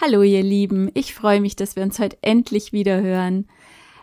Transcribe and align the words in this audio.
Hallo 0.00 0.22
ihr 0.22 0.44
Lieben, 0.44 0.92
ich 0.94 1.12
freue 1.12 1.40
mich, 1.40 1.56
dass 1.56 1.74
wir 1.74 1.82
uns 1.82 1.98
heute 1.98 2.18
endlich 2.22 2.72
wieder 2.72 3.00
hören. 3.00 3.48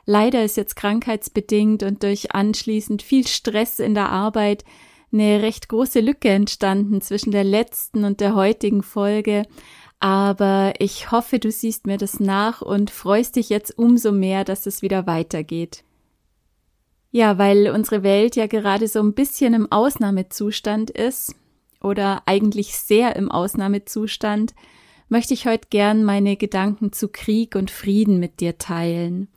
Leider 0.05 0.44
ist 0.44 0.57
jetzt 0.57 0.75
krankheitsbedingt 0.75 1.83
und 1.83 2.04
durch 2.04 2.36
anschließend 2.36 3.02
viel 3.02 3.25
Stress 3.25 3.79
in 3.79 3.94
der 3.94 4.10
Arbeit 4.10 4.66
eine 5.13 5.42
recht 5.42 5.70
große 5.70 6.02
Lücke 6.02 6.28
entstanden 6.28 7.00
zwischen 7.00 7.31
der 7.31 7.46
letzten 7.46 8.04
und 8.04 8.20
der 8.20 8.36
heutigen 8.36 8.84
Folge. 8.84 9.44
Aber 10.02 10.73
ich 10.79 11.12
hoffe, 11.12 11.39
du 11.39 11.49
siehst 11.49 11.87
mir 11.87 11.97
das 11.97 12.19
nach 12.19 12.62
und 12.62 12.91
freust 12.91 13.37
dich 13.37 13.47
jetzt 13.47 13.79
umso 13.79 14.12
mehr, 14.12 14.43
dass 14.43 14.65
es 14.65 14.81
wieder 14.81 15.07
weitergeht. 15.07 15.85
Ja, 17.12 17.38
weil 17.38 17.70
unsere 17.70 18.03
Welt 18.03 18.35
ja 18.35 18.48
gerade 18.48 18.89
so 18.89 18.99
ein 18.99 19.13
bisschen 19.13 19.53
im 19.53 19.71
Ausnahmezustand 19.71 20.89
ist 20.89 21.35
oder 21.81 22.23
eigentlich 22.25 22.75
sehr 22.75 23.16
im 23.16 23.31
Ausnahmezustand, 23.31 24.53
möchte 25.09 25.34
ich 25.34 25.45
heute 25.48 25.67
gern 25.70 26.03
meine 26.03 26.38
Gedanken 26.38 26.91
zu 26.91 27.08
Krieg 27.08 27.55
und 27.55 27.72
Frieden 27.72 28.20
mit 28.20 28.40
dir 28.40 28.58
teilen. 28.58 29.28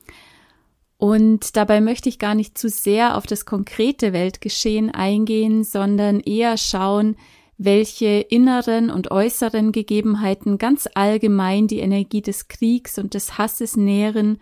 Und 0.97 1.55
dabei 1.55 1.79
möchte 1.79 2.09
ich 2.09 2.19
gar 2.19 2.35
nicht 2.35 2.57
zu 2.57 2.67
sehr 2.67 3.15
auf 3.15 3.25
das 3.25 3.45
konkrete 3.45 4.11
Weltgeschehen 4.11 4.89
eingehen, 4.89 5.63
sondern 5.63 6.19
eher 6.19 6.57
schauen, 6.57 7.15
welche 7.57 8.19
inneren 8.19 8.89
und 8.89 9.11
äußeren 9.11 9.71
Gegebenheiten 9.71 10.57
ganz 10.57 10.89
allgemein 10.95 11.67
die 11.67 11.79
Energie 11.79 12.21
des 12.21 12.47
Kriegs 12.47 12.97
und 12.97 13.13
des 13.13 13.37
Hasses 13.37 13.77
nähren 13.77 14.39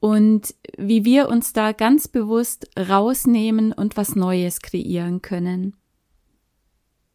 und 0.00 0.54
wie 0.76 1.04
wir 1.04 1.28
uns 1.28 1.52
da 1.52 1.72
ganz 1.72 2.08
bewusst 2.08 2.68
rausnehmen 2.76 3.72
und 3.72 3.96
was 3.96 4.14
Neues 4.14 4.60
kreieren 4.60 5.22
können. 5.22 5.74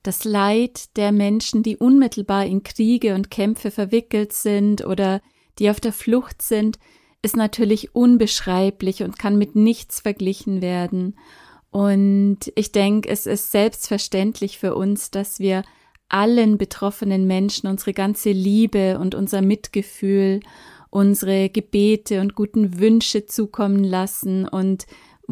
Das 0.04 0.24
Leid 0.24 0.98
der 0.98 1.12
Menschen, 1.12 1.62
die 1.62 1.78
unmittelbar 1.78 2.46
in 2.46 2.64
Kriege 2.64 3.14
und 3.14 3.30
Kämpfe 3.30 3.70
verwickelt 3.70 4.34
sind 4.34 4.86
oder 4.86 5.22
die 5.60 5.70
auf 5.70 5.80
der 5.80 5.94
Flucht 5.94 6.42
sind, 6.42 6.80
ist 7.22 7.36
natürlich 7.36 7.94
unbeschreiblich 7.94 9.04
und 9.04 9.20
kann 9.20 9.38
mit 9.38 9.56
nichts 9.56 10.00
verglichen 10.00 10.62
werden. 10.62 11.16
Und 11.70 12.40
ich 12.56 12.72
denke, 12.72 13.10
es 13.10 13.28
ist 13.28 13.52
selbstverständlich 13.52 14.58
für 14.58 14.76
uns, 14.76 15.12
dass 15.12 15.40
wir 15.40 15.64
allen 16.10 16.58
betroffenen 16.58 17.28
Menschen 17.28 17.68
unsere 17.68 17.94
ganze 17.94 18.32
Liebe 18.32 19.00
und 19.00 19.16
unser 19.16 19.42
Mitgefühl, 19.42 20.42
unsere 20.90 21.50
Gebete 21.50 22.20
und 22.20 22.36
guten 22.36 22.80
Wünsche 22.80 23.26
zukommen 23.26 23.84
lassen 23.84 24.48
und 24.48 24.86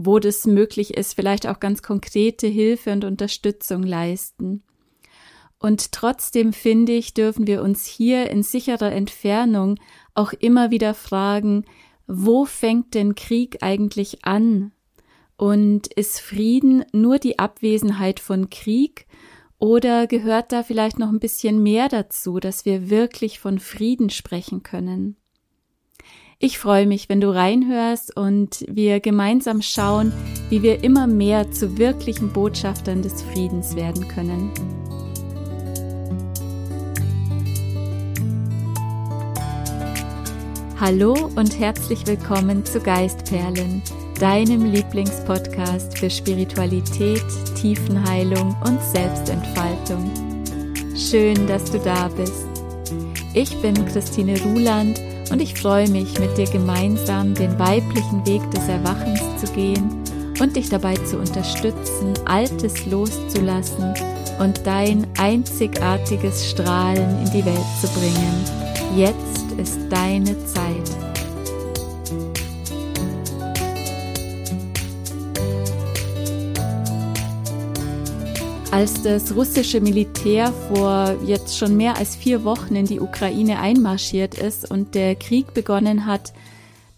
wo 0.05 0.19
das 0.19 0.45
möglich 0.45 0.95
ist, 0.95 1.13
vielleicht 1.13 1.47
auch 1.47 1.59
ganz 1.59 1.81
konkrete 1.81 2.47
Hilfe 2.47 2.91
und 2.91 3.03
Unterstützung 3.03 3.83
leisten. 3.83 4.63
Und 5.59 5.91
trotzdem 5.91 6.53
finde 6.53 6.93
ich, 6.93 7.13
dürfen 7.13 7.45
wir 7.45 7.61
uns 7.61 7.85
hier 7.85 8.29
in 8.29 8.43
sicherer 8.43 8.93
Entfernung 8.93 9.75
auch 10.13 10.31
immer 10.31 10.71
wieder 10.71 10.93
fragen, 10.93 11.65
wo 12.07 12.45
fängt 12.45 12.93
denn 12.95 13.13
Krieg 13.13 13.57
eigentlich 13.61 14.25
an? 14.25 14.71
Und 15.35 15.87
ist 15.93 16.19
Frieden 16.19 16.85
nur 16.91 17.17
die 17.17 17.39
Abwesenheit 17.39 18.19
von 18.19 18.49
Krieg 18.49 19.05
oder 19.57 20.07
gehört 20.07 20.51
da 20.51 20.63
vielleicht 20.63 20.99
noch 20.99 21.09
ein 21.09 21.19
bisschen 21.19 21.61
mehr 21.61 21.89
dazu, 21.89 22.39
dass 22.39 22.65
wir 22.65 22.89
wirklich 22.89 23.39
von 23.39 23.59
Frieden 23.59 24.09
sprechen 24.09 24.63
können? 24.63 25.18
Ich 26.41 26.57
freue 26.57 26.87
mich, 26.87 27.09
wenn 27.09 27.19
du 27.19 27.35
reinhörst 27.35 28.15
und 28.15 28.63
wir 28.69 29.01
gemeinsam 29.01 29.61
schauen, 29.61 30.13
wie 30.49 30.63
wir 30.63 30.85
immer 30.85 31.05
mehr 31.05 31.51
zu 31.51 31.77
wirklichen 31.77 32.31
Botschaftern 32.31 33.01
des 33.01 33.23
Friedens 33.23 33.75
werden 33.75 34.07
können. 34.07 34.49
Hallo 40.79 41.29
und 41.35 41.59
herzlich 41.59 42.07
willkommen 42.07 42.63
zu 42.63 42.79
Geistperlen, 42.79 43.81
deinem 44.17 44.71
Lieblingspodcast 44.71 45.97
für 45.97 46.09
Spiritualität, 46.09 47.25
Tiefenheilung 47.55 48.55
und 48.65 48.81
Selbstentfaltung. 48.81 50.09
Schön, 50.95 51.47
dass 51.47 51.69
du 51.69 51.79
da 51.79 52.07
bist. 52.07 52.47
Ich 53.33 53.61
bin 53.61 53.73
Christine 53.87 54.41
Ruland 54.41 55.01
und 55.31 55.41
ich 55.41 55.53
freue 55.53 55.89
mich, 55.89 56.19
mit 56.19 56.37
dir 56.37 56.49
gemeinsam 56.49 57.33
den 57.33 57.57
weiblichen 57.59 58.25
Weg 58.25 58.49
des 58.51 58.67
Erwachens 58.67 59.21
zu 59.37 59.51
gehen 59.53 59.89
und 60.39 60.55
dich 60.55 60.69
dabei 60.69 60.95
zu 60.95 61.17
unterstützen, 61.17 62.13
Altes 62.25 62.85
loszulassen 62.85 63.93
und 64.39 64.65
dein 64.65 65.05
einzigartiges 65.17 66.49
Strahlen 66.49 67.25
in 67.25 67.31
die 67.31 67.45
Welt 67.45 67.57
zu 67.81 67.87
bringen. 67.89 68.45
Jetzt 68.95 69.51
ist 69.57 69.79
deine 69.89 70.37
Zeit. 70.45 70.98
Als 78.71 79.01
das 79.01 79.35
russische 79.35 79.81
Militär 79.81 80.53
vor 80.53 81.17
jetzt 81.25 81.57
schon 81.57 81.75
mehr 81.75 81.97
als 81.97 82.15
vier 82.15 82.43
Wochen 82.43 82.75
in 82.75 82.85
die 82.85 82.99
Ukraine 82.99 83.59
einmarschiert 83.59 84.35
ist 84.35 84.69
und 84.69 84.93
der 84.93 85.15
Krieg 85.15 85.55
begonnen 85.55 86.05
hat, 86.05 86.33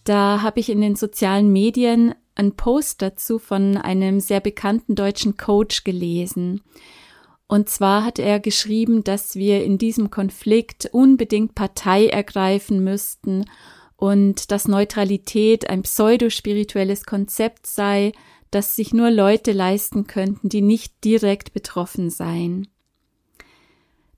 da 0.04 0.42
habe 0.42 0.60
ich 0.60 0.70
in 0.70 0.82
den 0.82 0.98
sozialen 0.98 1.52
Medien 1.52 2.14
einen 2.36 2.58
Post 2.58 3.02
dazu 3.02 3.40
von 3.40 3.78
einem 3.78 4.20
sehr 4.20 4.42
bekannten 4.42 4.96
deutschen 4.96 5.38
Coach 5.38 5.86
gelesen. 5.86 6.62
Und 7.48 7.70
zwar 7.70 8.04
hat 8.04 8.20
er 8.20 8.42
geschrieben, 8.42 9.06
dass 9.06 9.36
wir 9.36 9.64
in 9.64 9.78
diesem 9.78 10.12
Konflikt 10.12 10.90
unbedingt 10.92 11.56
Partei 11.56 12.08
ergreifen 12.08 12.84
müssten 12.84 13.46
und 13.96 14.52
dass 14.52 14.68
Neutralität 14.68 15.70
ein 15.70 15.84
pseudospirituelles 15.84 17.06
Konzept 17.06 17.66
sei, 17.66 18.12
das 18.52 18.76
sich 18.76 18.94
nur 18.94 19.10
Leute 19.10 19.54
leisten 19.54 20.06
könnten, 20.08 20.50
die 20.50 20.62
nicht 20.62 21.04
direkt 21.04 21.54
betroffen 21.54 22.10
seien. 22.10 22.68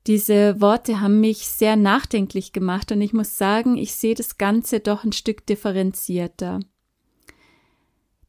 Diese 0.06 0.60
Worte 0.60 1.00
haben 1.00 1.22
mich 1.22 1.48
sehr 1.48 1.78
nachdenklich 1.78 2.52
gemacht 2.52 2.92
und 2.92 3.00
ich 3.00 3.14
muss 3.14 3.38
sagen, 3.38 3.78
ich 3.78 3.94
sehe 3.94 4.16
das 4.16 4.38
Ganze 4.38 4.82
doch 4.82 5.06
ein 5.06 5.14
Stück 5.14 5.46
differenzierter. 5.46 6.60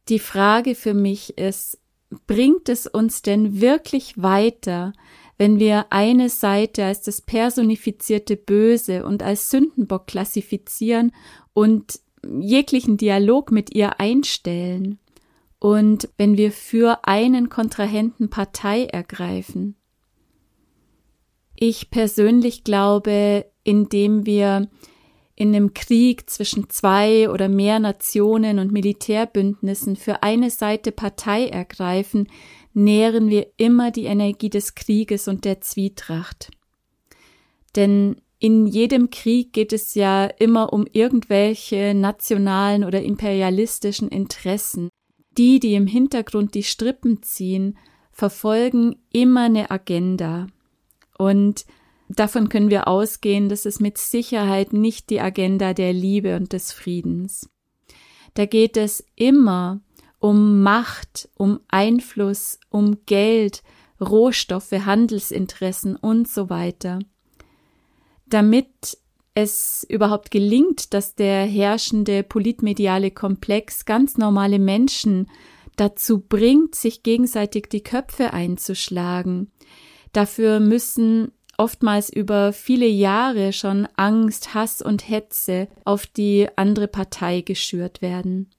Die 0.09 0.21
Frage 0.21 0.75
für 0.75 0.95
mich 0.95 1.37
ist, 1.37 1.81
bringt 2.27 2.69
es 2.69 2.87
uns 2.87 3.23
denn 3.23 3.61
wirklich 3.61 4.23
weiter, 4.23 4.93
wenn 5.37 5.59
wir 5.59 5.87
eine 5.91 6.29
Seite 6.29 6.85
als 6.85 7.03
das 7.03 7.23
personifizierte 7.23 8.37
Böse 8.37 9.05
und 9.05 9.23
als 9.23 9.51
Sündenbock 9.51 10.07
klassifizieren 10.07 11.13
und 11.55 11.99
jeglichen 12.39 12.99
Dialog 12.99 13.51
mit 13.51 13.75
ihr 13.75 13.99
einstellen? 13.99 15.01
Und 15.65 16.11
wenn 16.19 16.37
wir 16.37 16.53
für 16.53 16.99
einen 17.05 17.49
Kontrahenten 17.49 18.29
Partei 18.29 18.85
ergreifen. 18.85 19.77
Ich 21.57 21.91
persönlich 21.91 22.65
glaube, 22.65 23.47
indem 23.63 24.27
wir 24.27 24.69
in 25.35 25.55
einem 25.55 25.73
Krieg 25.73 26.29
zwischen 26.29 26.69
zwei 26.69 27.31
oder 27.31 27.49
mehr 27.49 27.79
Nationen 27.79 28.59
und 28.59 28.73
Militärbündnissen 28.73 29.97
für 29.97 30.23
eine 30.23 30.51
Seite 30.51 30.93
Partei 30.93 31.47
ergreifen, 31.47 32.29
nähren 32.75 33.31
wir 33.31 33.47
immer 33.57 33.91
die 33.91 34.05
Energie 34.05 34.51
des 34.51 34.75
Krieges 34.75 35.29
und 35.29 35.47
der 35.47 35.63
Zwietracht. 35.63 36.51
Denn 37.75 38.21
in 38.39 38.67
jedem 38.67 39.09
Krieg 39.09 39.55
geht 39.55 39.73
es 39.73 39.95
ja 39.95 40.27
immer 40.27 40.75
um 40.75 40.87
irgendwelche 40.93 41.95
nationalen 41.95 42.85
oder 42.85 43.01
imperialistischen 43.01 44.11
Interessen. 44.11 44.91
Die, 45.37 45.59
die 45.61 45.75
im 45.75 45.87
Hintergrund 45.87 46.55
die 46.55 46.63
Strippen 46.63 47.23
ziehen, 47.23 47.77
verfolgen 48.13 48.97
immer 49.13 49.45
eine 49.45 49.71
Agenda. 49.71 50.47
Und 51.19 51.67
davon 52.09 52.49
können 52.49 52.71
wir 52.71 52.87
ausgehen, 52.87 53.49
dass 53.49 53.67
es 53.67 53.81
mit 53.81 53.99
Sicherheit 53.99 54.73
nicht 54.73 55.11
die 55.11 55.21
Agenda 55.21 55.75
der 55.75 55.93
Liebe 55.93 56.37
und 56.37 56.53
des 56.53 56.73
Friedens. 56.73 57.49
Da 58.35 58.47
geht 58.47 58.77
es 58.77 59.05
immer 59.17 59.81
um 60.19 60.63
Macht, 60.63 61.29
um 61.37 61.61
Einfluss, 61.69 62.59
um 62.71 63.05
Geld, 63.07 63.63
Rohstoffe, 64.01 64.73
Handelsinteressen 64.73 65.97
und 65.97 66.29
so 66.29 66.49
weiter. 66.51 67.01
Damit 68.27 68.99
es 69.35 69.85
überhaupt 69.89 70.31
gelingt, 70.31 70.95
dass 70.95 71.15
der 71.15 71.45
herrschende 71.45 72.23
politmediale 72.23 73.11
Komplex 73.11 73.85
ganz 73.85 74.17
normale 74.17 74.59
Menschen 74.59 75.29
dazu 75.77 76.21
bringt, 76.21 76.75
sich 76.75 77.03
gegenseitig 77.03 77.69
die 77.69 77.83
Köpfe 77.83 78.33
einzuschlagen. 78.33 79.51
Dafür 80.13 80.61
müssen 80.61 81.33
oftmals 81.59 82.11
über 82.11 82.53
viele 82.53 82.87
Jahre 82.87 83.53
schon 83.53 83.89
Angst, 83.97 84.55
Hass 84.55 84.81
und 84.83 85.09
Hetze 85.09 85.69
auf 85.85 86.07
die 86.07 86.49
andere 86.57 86.89
Partei 86.89 87.41
geschürt 87.41 88.03
werden. 88.03 88.51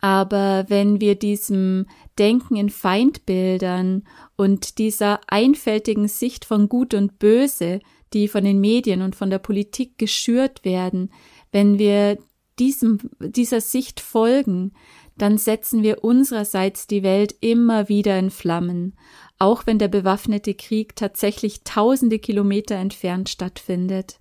Aber 0.00 0.66
wenn 0.68 1.00
wir 1.00 1.14
diesem 1.14 1.86
Denken 2.18 2.56
in 2.56 2.70
Feindbildern 2.70 4.04
und 4.36 4.78
dieser 4.78 5.20
einfältigen 5.26 6.06
Sicht 6.06 6.44
von 6.44 6.68
Gut 6.68 6.94
und 6.94 7.18
Böse, 7.18 7.80
die 8.12 8.28
von 8.28 8.44
den 8.44 8.60
Medien 8.60 9.02
und 9.02 9.16
von 9.16 9.30
der 9.30 9.38
Politik 9.38 9.98
geschürt 9.98 10.64
werden, 10.64 11.10
wenn 11.52 11.78
wir 11.78 12.18
diesem, 12.58 12.98
dieser 13.20 13.60
Sicht 13.60 14.00
folgen, 14.00 14.72
dann 15.18 15.38
setzen 15.38 15.82
wir 15.82 16.04
unsererseits 16.04 16.86
die 16.86 17.02
Welt 17.02 17.34
immer 17.40 17.88
wieder 17.88 18.18
in 18.18 18.30
Flammen, 18.30 18.96
auch 19.38 19.66
wenn 19.66 19.78
der 19.78 19.88
bewaffnete 19.88 20.54
Krieg 20.54 20.96
tatsächlich 20.96 21.64
tausende 21.64 22.18
Kilometer 22.18 22.76
entfernt 22.76 23.28
stattfindet. 23.28 24.18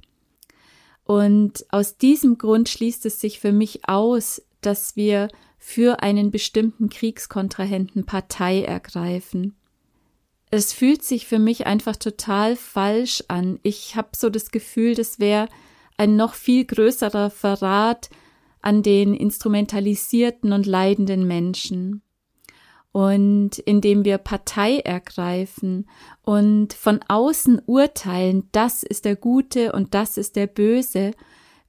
Und 1.03 1.65
aus 1.69 1.97
diesem 1.97 2.37
Grund 2.37 2.67
schließt 2.67 3.05
es 3.05 3.19
sich 3.19 3.39
für 3.39 3.51
mich 3.51 3.87
aus, 3.87 4.41
dass 4.61 4.95
wir 4.95 5.27
für 5.57 6.01
einen 6.01 6.31
bestimmten 6.31 6.89
Kriegskontrahenten 6.89 8.05
Partei 8.05 8.63
ergreifen. 8.63 9.55
Es 10.55 10.71
fühlt 10.71 11.03
sich 11.03 11.27
für 11.27 11.37
mich 11.37 11.67
einfach 11.67 11.97
total 11.97 12.55
falsch 12.55 13.25
an. 13.27 13.59
Ich 13.61 13.97
habe 13.97 14.09
so 14.15 14.29
das 14.29 14.51
Gefühl, 14.51 14.95
das 14.95 15.19
wäre 15.19 15.49
ein 15.97 16.15
noch 16.15 16.33
viel 16.33 16.63
größerer 16.63 17.29
Verrat 17.29 18.09
an 18.61 18.81
den 18.81 19.13
instrumentalisierten 19.13 20.53
und 20.53 20.65
leidenden 20.65 21.27
Menschen. 21.27 22.01
Und 22.93 23.59
indem 23.59 24.05
wir 24.05 24.17
Partei 24.17 24.77
ergreifen 24.77 25.89
und 26.21 26.71
von 26.71 27.01
außen 27.05 27.61
urteilen, 27.65 28.47
das 28.53 28.83
ist 28.83 29.03
der 29.03 29.17
Gute 29.17 29.73
und 29.73 29.93
das 29.93 30.15
ist 30.15 30.37
der 30.37 30.47
Böse, 30.47 31.11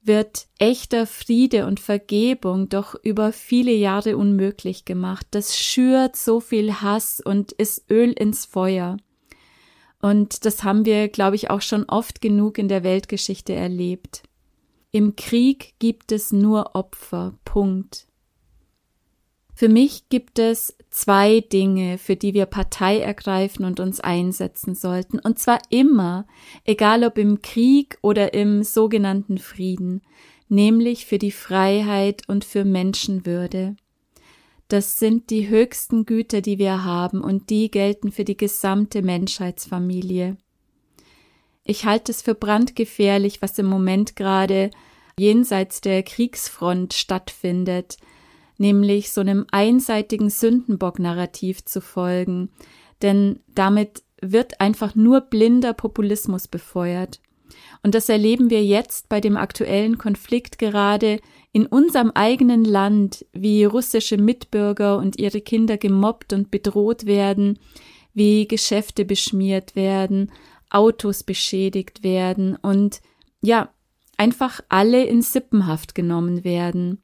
wird 0.07 0.47
echter 0.59 1.07
Friede 1.07 1.67
und 1.67 1.81
Vergebung 1.81 2.69
doch 2.69 2.95
über 3.03 3.33
viele 3.33 3.73
Jahre 3.73 4.17
unmöglich 4.17 4.85
gemacht. 4.85 5.27
Das 5.31 5.59
schürt 5.59 6.17
so 6.17 6.41
viel 6.41 6.75
Hass 6.81 7.21
und 7.21 7.53
ist 7.53 7.91
Öl 7.91 8.13
ins 8.13 8.45
Feuer. 8.45 8.97
Und 10.01 10.45
das 10.45 10.63
haben 10.63 10.85
wir, 10.85 11.09
glaube 11.09 11.37
ich, 11.37 11.51
auch 11.51 11.63
schon 11.63 11.85
oft 11.85 12.21
genug 12.21 12.59
in 12.59 12.69
der 12.69 12.85
Weltgeschichte 12.85 13.55
erlebt. 13.55 14.23
Im 14.93 15.17
Krieg 15.17 15.75
gibt 15.79 16.13
es 16.13 16.33
nur 16.33 16.75
Opfer. 16.75 17.35
Punkt. 17.45 18.06
Für 19.59 19.71
mich 19.71 20.11
gibt 20.11 20.39
es 20.39 20.77
zwei 20.91 21.41
Dinge, 21.41 21.97
für 21.97 22.15
die 22.15 22.35
wir 22.35 22.45
Partei 22.45 22.99
ergreifen 22.99 23.65
und 23.65 23.81
uns 23.81 24.01
einsetzen 24.01 24.75
sollten, 24.75 25.19
und 25.19 25.39
zwar 25.39 25.61
immer, 25.71 26.27
egal 26.65 27.05
ob 27.05 27.17
im 27.17 27.41
Krieg 27.41 27.97
oder 28.03 28.35
im 28.35 28.63
sogenannten 28.65 29.39
Frieden, 29.39 30.03
nämlich 30.51 31.07
für 31.07 31.17
die 31.17 31.31
Freiheit 31.33 32.29
und 32.29 32.45
für 32.45 32.67
Menschenwürde. 32.67 33.77
Das 34.69 34.99
sind 34.99 35.31
die 35.31 35.49
höchsten 35.49 36.05
Güter, 36.05 36.43
die 36.43 36.59
wir 36.59 36.85
haben, 36.85 37.23
und 37.23 37.49
die 37.49 37.71
gelten 37.71 38.13
für 38.13 38.25
die 38.25 38.37
gesamte 38.37 39.01
Menschheitsfamilie. 39.01 40.37
Ich 41.65 41.87
halte 41.87 42.13
es 42.13 42.21
für 42.21 42.35
brandgefährlich, 42.35 43.41
was 43.41 43.59
im 43.59 43.67
Moment 43.67 44.17
gerade 44.17 44.71
jenseits 45.19 45.81
der 45.81 46.03
Kriegsfront 46.03 46.93
stattfindet, 46.93 47.97
nämlich 48.59 49.13
so 49.13 49.21
einem 49.21 49.47
einseitigen 49.51 50.31
Sündenbock-Narrativ 50.31 51.65
zu 51.65 51.81
folgen, 51.81 52.51
denn 53.03 53.41
damit 53.55 54.03
wird 54.21 54.61
einfach 54.61 54.95
nur 54.95 55.21
blinder 55.21 55.73
Populismus 55.73 56.49
befeuert. 56.49 57.21
Und 57.83 57.95
das 57.95 58.09
erleben 58.09 58.51
wir 58.51 58.65
jetzt 58.65 59.09
bei 59.09 59.21
dem 59.21 59.37
aktuellen 59.37 59.99
Konflikt 59.99 60.59
gerade 60.59 61.21
in 61.53 61.67
unserem 61.67 62.11
eigenen 62.11 62.65
Land, 62.65 63.25
wie 63.33 63.65
russische 63.65 64.17
Mitbürger 64.17 64.99
und 64.99 65.19
ihre 65.19 65.41
Kinder 65.41 65.77
gemobbt 65.77 66.33
und 66.33 66.51
bedroht 66.51 67.07
werden, 67.07 67.59
wie 68.15 68.49
Geschäfte 68.49 69.05
beschmiert 69.05 69.77
werden, 69.77 70.33
Autos 70.71 71.23
beschädigt 71.23 72.03
werden 72.03 72.57
und 72.57 73.01
ja, 73.41 73.71
einfach 74.17 74.61
alle 74.69 75.05
in 75.05 75.23
Sippenhaft 75.23 75.95
genommen 75.95 76.43
werden. 76.43 77.03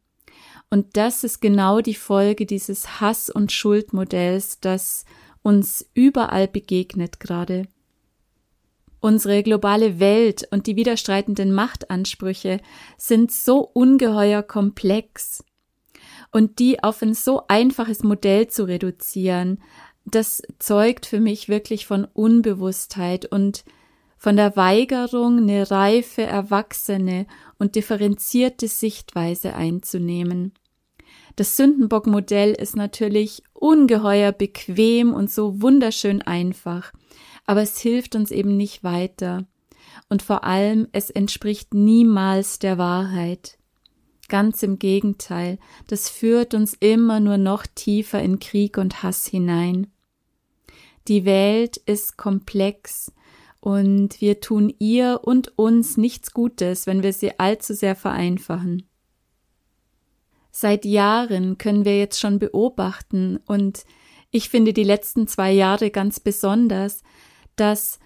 Und 0.73 0.97
das 0.97 1.23
ist 1.23 1.43
genau 1.43 1.83
die 1.83 1.95
Folge 1.95 2.47
dieses 2.47 2.99
Hass- 2.99 3.29
und 3.29 3.53
Schuldmodells, 3.53 4.59
das 4.61 5.05
uns 5.43 5.87
überall 5.93 6.49
begegnet 6.49 7.21
gerade. 7.21 7.69
Unsere 8.99 9.43
globale 9.43 10.01
Welt 10.01 10.49
und 10.51 10.67
die 10.67 10.77
widerstreitenden 10.77 11.53
Machtansprüche 11.53 12.59
sind 12.97 13.31
so 13.31 13.59
ungeheuer 13.59 14.43
komplex. 14.43 15.45
Und 16.31 16.59
die 16.59 16.83
auf 16.83 17.03
ein 17.03 17.13
so 17.13 17.43
einfaches 17.49 18.03
Modell 18.03 18.47
zu 18.47 18.65
reduzieren, 18.65 19.61
das 20.07 20.43
zeugt 20.59 21.05
für 21.05 21.21
mich 21.21 21.51
wirklich 21.51 21.87
von 21.87 22.07
Unbewusstheit 22.07 23.27
und 23.27 23.67
von 24.17 24.37
der 24.37 24.57
Weigerung, 24.57 25.37
eine 25.37 25.71
reife, 25.71 26.23
erwachsene 26.23 27.27
und 27.59 27.75
differenzierte 27.75 28.69
Sichtweise 28.69 29.53
einzunehmen. 29.55 30.55
Das 31.37 31.57
Sündenbock-Modell 31.57 32.53
ist 32.53 32.77
natürlich 32.77 33.43
ungeheuer 33.55 34.33
bequem 34.33 35.15
und 35.15 35.31
so 35.31 35.63
wunderschön 35.63 36.21
einfach, 36.23 36.93
aber 37.47 37.63
es 37.63 37.79
hilft 37.79 38.15
uns 38.15 38.31
eben 38.31 38.57
nicht 38.57 38.85
weiter. 38.85 39.47
Und 40.09 40.23
vor 40.23 40.45
allem, 40.45 40.89
es 40.93 41.11
entspricht 41.11 41.75
niemals 41.75 42.59
der 42.59 42.77
Wahrheit. 42.77 43.59
Ganz 44.29 44.63
im 44.63 44.79
Gegenteil, 44.79 45.59
das 45.89 46.09
führt 46.09 46.55
uns 46.55 46.75
immer 46.75 47.21
nur 47.21 47.39
noch 47.39 47.67
tiefer 47.67 48.23
in 48.23 48.39
Krieg 48.39 48.79
und 48.79 49.03
Hass 49.03 49.27
hinein. 49.27 49.89
Die 51.09 51.25
Welt 51.25 51.79
ist 51.79 52.17
komplex 52.17 53.13
und 53.61 54.21
wir 54.21 54.41
tun 54.41 54.73
ihr 54.79 55.21
und 55.23 55.57
uns 55.59 55.97
nichts 55.97 56.33
Gutes, 56.33 56.87
wenn 56.87 57.03
wir 57.03 57.13
sie 57.13 57.39
allzu 57.39 57.75
sehr 57.75 57.97
vereinfachen. 57.97 58.89
Seit 60.55 60.85
Jahren 60.85 61.57
können 61.57 61.87
wir 61.87 61.99
jetzt 61.99 62.21
schon 62.21 62.39
beobachten 62.39 63.41
und 63.47 63.85
ich 64.31 64.51
finde 64.51 64.75
die 64.75 64.85
letzten 64.85 65.27
zwei 65.27 65.51
Jahre 65.51 65.91
ganz 65.91 66.21
besonders, 66.21 67.03
dass 67.57 67.99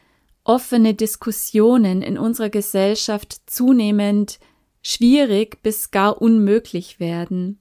offene 0.45 0.95
Diskussionen 0.95 2.03
in 2.03 2.17
unserer 2.17 2.49
Gesellschaft 2.49 3.37
zunehmend 3.47 4.39
schwierig 4.81 5.61
bis 5.65 5.91
gar 5.91 6.23
unmöglich 6.23 7.01
werden. 7.01 7.59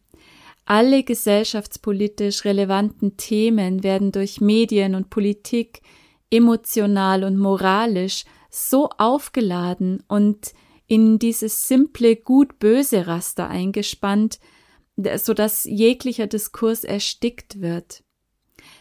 Alle 0.66 1.04
gesellschaftspolitisch 1.04 2.46
relevanten 2.46 3.18
Themen 3.18 3.84
werden 3.84 4.12
durch 4.12 4.40
Medien 4.40 4.94
und 4.94 5.10
Politik 5.10 5.82
emotional 6.30 7.24
und 7.24 7.38
moralisch 7.38 8.24
so 8.52 8.90
aufgeladen 8.98 10.04
und 10.08 10.54
in 10.88 11.18
dieses 11.18 11.68
simple 11.68 12.16
Gut-Böse 12.16 13.08
Raster 13.08 13.48
eingespannt, 13.48 14.40
so 14.98 15.34
dass 15.34 15.66
jeglicher 15.66 16.28
Diskurs 16.28 16.84
erstickt 16.84 17.62
wird. 17.62 18.04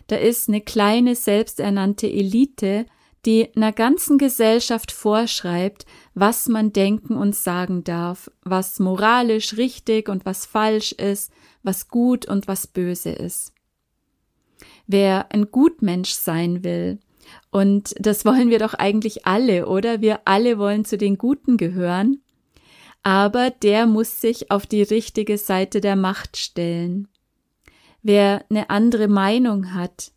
Da 0.06 0.16
ist 0.16 0.48
eine 0.48 0.60
kleine 0.60 1.14
selbsternannte 1.14 2.06
Elite, 2.08 2.86
die 3.24 3.54
einer 3.56 3.72
ganzen 3.72 4.18
Gesellschaft 4.18 4.92
vorschreibt, 4.92 5.86
was 6.14 6.46
man 6.46 6.72
denken 6.72 7.16
und 7.16 7.34
sagen 7.34 7.82
darf, 7.84 8.30
was 8.42 8.78
moralisch 8.78 9.56
richtig 9.56 10.08
und 10.08 10.26
was 10.26 10.46
falsch 10.46 10.92
ist, 10.92 11.32
was 11.62 11.88
gut 11.88 12.26
und 12.26 12.48
was 12.48 12.66
böse 12.66 13.10
ist. 13.10 13.52
Wer 14.86 15.32
ein 15.32 15.50
Gutmensch 15.50 16.10
sein 16.10 16.62
will, 16.62 16.98
und 17.50 17.94
das 17.98 18.24
wollen 18.24 18.50
wir 18.50 18.58
doch 18.58 18.74
eigentlich 18.74 19.26
alle, 19.26 19.66
oder? 19.66 20.00
Wir 20.00 20.20
alle 20.26 20.58
wollen 20.58 20.84
zu 20.84 20.98
den 20.98 21.16
Guten 21.16 21.56
gehören, 21.56 22.20
aber 23.04 23.50
der 23.50 23.86
muss 23.86 24.20
sich 24.20 24.50
auf 24.50 24.66
die 24.66 24.82
richtige 24.82 25.38
Seite 25.38 25.80
der 25.80 25.94
Macht 25.94 26.36
stellen. 26.36 27.06
Wer 28.02 28.44
eine 28.50 28.70
andere 28.70 29.08
Meinung 29.08 29.74
hat, 29.74 30.12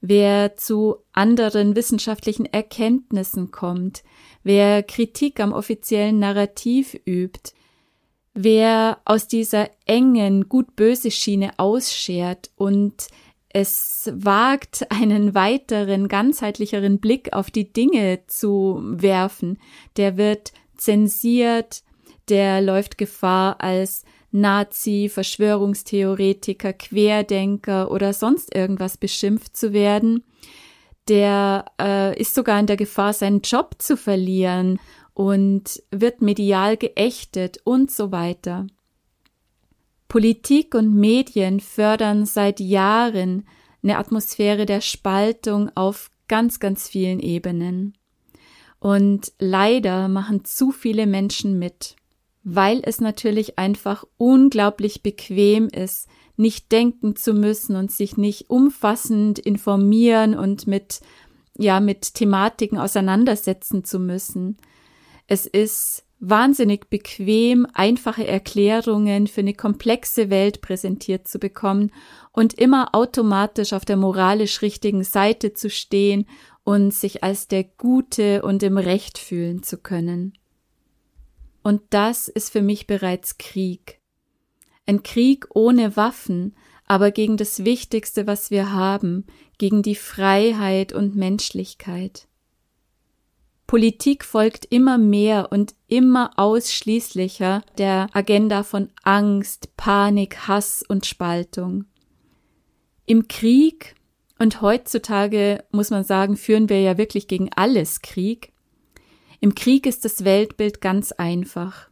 wer 0.00 0.56
zu 0.56 0.96
anderen 1.12 1.76
wissenschaftlichen 1.76 2.46
Erkenntnissen 2.46 3.50
kommt, 3.50 4.02
wer 4.42 4.82
Kritik 4.82 5.40
am 5.40 5.52
offiziellen 5.52 6.20
Narrativ 6.20 6.98
übt, 7.04 7.52
wer 8.32 9.00
aus 9.04 9.26
dieser 9.26 9.68
engen 9.84 10.48
gut-böse 10.48 11.10
Schiene 11.10 11.58
ausschert 11.58 12.50
und 12.54 13.08
es 13.48 14.08
wagt, 14.14 14.86
einen 14.92 15.34
weiteren, 15.34 16.06
ganzheitlicheren 16.06 17.00
Blick 17.00 17.32
auf 17.32 17.50
die 17.50 17.72
Dinge 17.72 18.20
zu 18.28 18.80
werfen, 18.82 19.58
der 19.96 20.16
wird 20.16 20.52
zensiert, 20.76 21.82
der 22.30 22.60
läuft 22.60 22.98
Gefahr 22.98 23.60
als 23.60 24.04
Nazi, 24.32 25.10
Verschwörungstheoretiker, 25.12 26.72
Querdenker 26.72 27.90
oder 27.90 28.12
sonst 28.12 28.54
irgendwas 28.54 28.96
beschimpft 28.96 29.56
zu 29.56 29.72
werden. 29.72 30.24
Der 31.08 31.64
äh, 31.80 32.18
ist 32.20 32.34
sogar 32.34 32.60
in 32.60 32.66
der 32.66 32.76
Gefahr, 32.76 33.12
seinen 33.12 33.40
Job 33.40 33.76
zu 33.78 33.96
verlieren 33.96 34.78
und 35.12 35.82
wird 35.90 36.22
medial 36.22 36.76
geächtet 36.76 37.58
und 37.64 37.90
so 37.90 38.12
weiter. 38.12 38.66
Politik 40.08 40.74
und 40.74 40.94
Medien 40.94 41.60
fördern 41.60 42.26
seit 42.26 42.60
Jahren 42.60 43.46
eine 43.82 43.98
Atmosphäre 43.98 44.66
der 44.66 44.80
Spaltung 44.80 45.70
auf 45.74 46.10
ganz, 46.28 46.60
ganz 46.60 46.88
vielen 46.88 47.20
Ebenen. 47.20 47.94
Und 48.78 49.32
leider 49.38 50.08
machen 50.08 50.44
zu 50.44 50.70
viele 50.70 51.06
Menschen 51.06 51.58
mit, 51.58 51.96
weil 52.42 52.80
es 52.84 53.00
natürlich 53.00 53.58
einfach 53.58 54.04
unglaublich 54.16 55.02
bequem 55.02 55.68
ist, 55.68 56.08
nicht 56.36 56.72
denken 56.72 57.16
zu 57.16 57.34
müssen 57.34 57.76
und 57.76 57.92
sich 57.92 58.16
nicht 58.16 58.48
umfassend 58.48 59.38
informieren 59.38 60.34
und 60.34 60.66
mit, 60.66 61.00
ja, 61.56 61.80
mit 61.80 62.14
Thematiken 62.14 62.78
auseinandersetzen 62.78 63.84
zu 63.84 63.98
müssen. 63.98 64.56
Es 65.26 65.46
ist 65.46 66.04
wahnsinnig 66.18 66.88
bequem, 66.88 67.66
einfache 67.74 68.26
Erklärungen 68.26 69.26
für 69.26 69.40
eine 69.40 69.54
komplexe 69.54 70.30
Welt 70.30 70.60
präsentiert 70.60 71.28
zu 71.28 71.38
bekommen 71.38 71.92
und 72.32 72.54
immer 72.54 72.94
automatisch 72.94 73.72
auf 73.72 73.84
der 73.84 73.96
moralisch 73.96 74.62
richtigen 74.62 75.04
Seite 75.04 75.54
zu 75.54 75.70
stehen 75.70 76.26
und 76.64 76.92
sich 76.92 77.24
als 77.24 77.48
der 77.48 77.64
Gute 77.64 78.42
und 78.42 78.62
im 78.62 78.76
Recht 78.76 79.18
fühlen 79.18 79.62
zu 79.62 79.78
können. 79.78 80.34
Und 81.62 81.82
das 81.90 82.28
ist 82.28 82.50
für 82.50 82.62
mich 82.62 82.86
bereits 82.86 83.38
Krieg. 83.38 84.00
Ein 84.86 85.02
Krieg 85.02 85.46
ohne 85.54 85.96
Waffen, 85.96 86.56
aber 86.86 87.10
gegen 87.10 87.36
das 87.36 87.64
Wichtigste, 87.64 88.26
was 88.26 88.50
wir 88.50 88.72
haben, 88.72 89.26
gegen 89.58 89.82
die 89.82 89.94
Freiheit 89.94 90.92
und 90.92 91.14
Menschlichkeit. 91.14 92.26
Politik 93.70 94.24
folgt 94.24 94.64
immer 94.64 94.98
mehr 94.98 95.52
und 95.52 95.76
immer 95.86 96.32
ausschließlicher 96.36 97.62
der 97.78 98.08
Agenda 98.12 98.64
von 98.64 98.88
Angst, 99.04 99.76
Panik, 99.76 100.48
Hass 100.48 100.82
und 100.88 101.06
Spaltung. 101.06 101.84
Im 103.06 103.28
Krieg, 103.28 103.94
und 104.40 104.60
heutzutage 104.60 105.62
muss 105.70 105.90
man 105.90 106.02
sagen, 106.02 106.36
führen 106.36 106.68
wir 106.68 106.80
ja 106.80 106.98
wirklich 106.98 107.28
gegen 107.28 107.50
alles 107.54 108.02
Krieg, 108.02 108.52
im 109.40 109.54
Krieg 109.54 109.86
ist 109.86 110.04
das 110.04 110.24
Weltbild 110.24 110.80
ganz 110.80 111.12
einfach. 111.12 111.88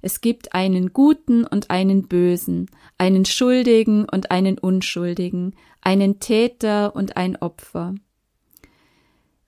Es 0.00 0.20
gibt 0.20 0.54
einen 0.54 0.92
Guten 0.92 1.44
und 1.44 1.70
einen 1.70 2.06
Bösen, 2.06 2.70
einen 2.98 3.24
Schuldigen 3.24 4.08
und 4.08 4.30
einen 4.30 4.58
Unschuldigen, 4.58 5.54
einen 5.80 6.20
Täter 6.20 6.94
und 6.94 7.16
ein 7.16 7.36
Opfer. 7.36 7.94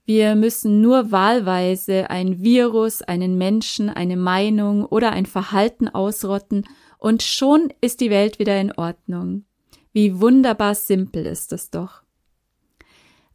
Wir 0.05 0.35
müssen 0.35 0.81
nur 0.81 1.11
wahlweise 1.11 2.09
ein 2.09 2.41
Virus, 2.41 3.01
einen 3.01 3.37
Menschen, 3.37 3.89
eine 3.89 4.17
Meinung 4.17 4.85
oder 4.85 5.11
ein 5.11 5.25
Verhalten 5.25 5.87
ausrotten, 5.87 6.65
und 6.97 7.23
schon 7.23 7.73
ist 7.81 7.99
die 7.99 8.11
Welt 8.11 8.37
wieder 8.37 8.59
in 8.59 8.73
Ordnung. 8.73 9.45
Wie 9.91 10.19
wunderbar 10.21 10.75
simpel 10.75 11.25
ist 11.25 11.51
es 11.51 11.71
doch. 11.71 12.03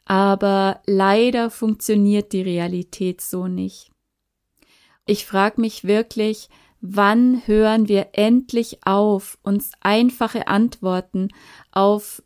Aber 0.04 0.82
leider 0.87 1.50
funktioniert 1.50 2.32
die 2.32 2.42
Realität 2.42 3.20
so 3.20 3.49
nicht. 3.49 3.90
Ich 5.06 5.25
frage 5.25 5.60
mich 5.60 5.84
wirklich, 5.84 6.48
wann 6.80 7.46
hören 7.46 7.88
wir 7.88 8.08
endlich 8.12 8.80
auf, 8.84 9.38
uns 9.42 9.70
einfache 9.80 10.48
Antworten 10.48 11.28
auf 11.70 12.22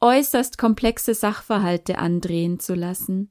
äußerst 0.00 0.58
komplexe 0.58 1.14
Sachverhalte 1.14 1.96
andrehen 1.98 2.58
zu 2.58 2.74
lassen? 2.74 3.30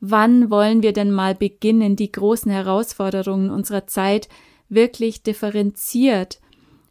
Wann 0.00 0.50
wollen 0.50 0.82
wir 0.82 0.92
denn 0.92 1.10
mal 1.10 1.34
beginnen, 1.34 1.96
die 1.96 2.12
großen 2.12 2.50
Herausforderungen 2.52 3.50
unserer 3.50 3.86
Zeit 3.86 4.28
wirklich 4.68 5.22
differenziert 5.22 6.40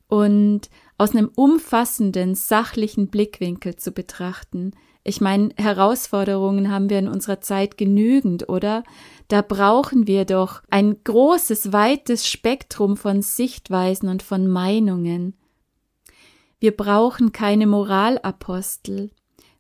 und 0.08 0.70
aus 0.98 1.12
einem 1.16 1.30
umfassenden, 1.36 2.34
sachlichen 2.34 3.08
Blickwinkel 3.08 3.76
zu 3.76 3.92
betrachten, 3.92 4.72
ich 5.04 5.22
meine, 5.22 5.50
Herausforderungen 5.58 6.72
haben 6.72 6.90
wir 6.90 7.00
in 7.00 7.08
unserer 7.08 7.42
Zeit 7.42 7.78
genügend, 7.78 8.50
oder? 8.50 8.84
Da 9.28 9.42
brauchen 9.42 10.08
wir 10.08 10.26
doch 10.26 10.62
ein 10.70 11.04
großes, 11.04 11.72
weites 11.72 12.28
Spektrum 12.28 12.98
von 12.98 13.22
Sichtweisen 13.22 14.10
und 14.10 14.24
von 14.24 14.48
Meinungen. 14.48 15.36
Wir 16.60 16.76
brauchen 16.76 17.32
keine 17.32 17.68
Moralapostel. 17.68 19.12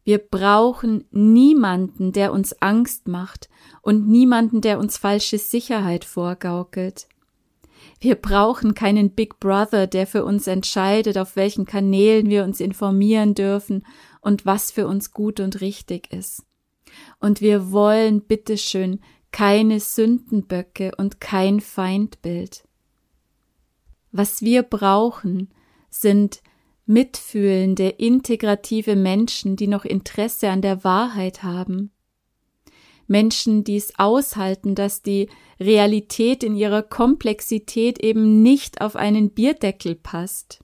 Wir 0.03 0.17
brauchen 0.17 1.05
niemanden, 1.11 2.11
der 2.11 2.33
uns 2.33 2.61
Angst 2.61 3.07
macht 3.07 3.47
und 3.81 4.07
niemanden, 4.07 4.59
der 4.61 4.79
uns 4.79 4.97
falsche 4.97 5.37
Sicherheit 5.37 6.03
vorgaukelt. 6.03 7.07
Wir 7.99 8.15
brauchen 8.15 8.73
keinen 8.73 9.11
Big 9.11 9.39
Brother, 9.39 9.87
der 9.87 10.07
für 10.07 10.25
uns 10.25 10.47
entscheidet, 10.47 11.17
auf 11.17 11.35
welchen 11.35 11.65
Kanälen 11.65 12.29
wir 12.29 12.43
uns 12.43 12.59
informieren 12.59 13.35
dürfen 13.35 13.83
und 14.21 14.45
was 14.45 14.71
für 14.71 14.87
uns 14.87 15.11
gut 15.11 15.39
und 15.39 15.61
richtig 15.61 16.11
ist. 16.11 16.43
Und 17.19 17.41
wir 17.41 17.71
wollen 17.71 18.21
bitteschön 18.21 18.99
keine 19.31 19.79
Sündenböcke 19.79 20.91
und 20.97 21.21
kein 21.21 21.59
Feindbild. 21.59 22.63
Was 24.11 24.41
wir 24.41 24.63
brauchen, 24.63 25.49
sind 25.89 26.41
mitfühlende, 26.85 27.89
integrative 27.89 28.95
Menschen, 28.95 29.55
die 29.55 29.67
noch 29.67 29.85
Interesse 29.85 30.49
an 30.49 30.61
der 30.63 30.83
Wahrheit 30.83 31.43
haben. 31.43 31.91
Menschen, 33.05 33.63
die 33.63 33.75
es 33.75 33.97
aushalten, 33.97 34.75
dass 34.75 35.01
die 35.01 35.29
Realität 35.59 36.43
in 36.43 36.55
ihrer 36.55 36.83
Komplexität 36.83 37.99
eben 37.99 38.41
nicht 38.41 38.81
auf 38.81 38.95
einen 38.95 39.31
Bierdeckel 39.31 39.95
passt. 39.95 40.63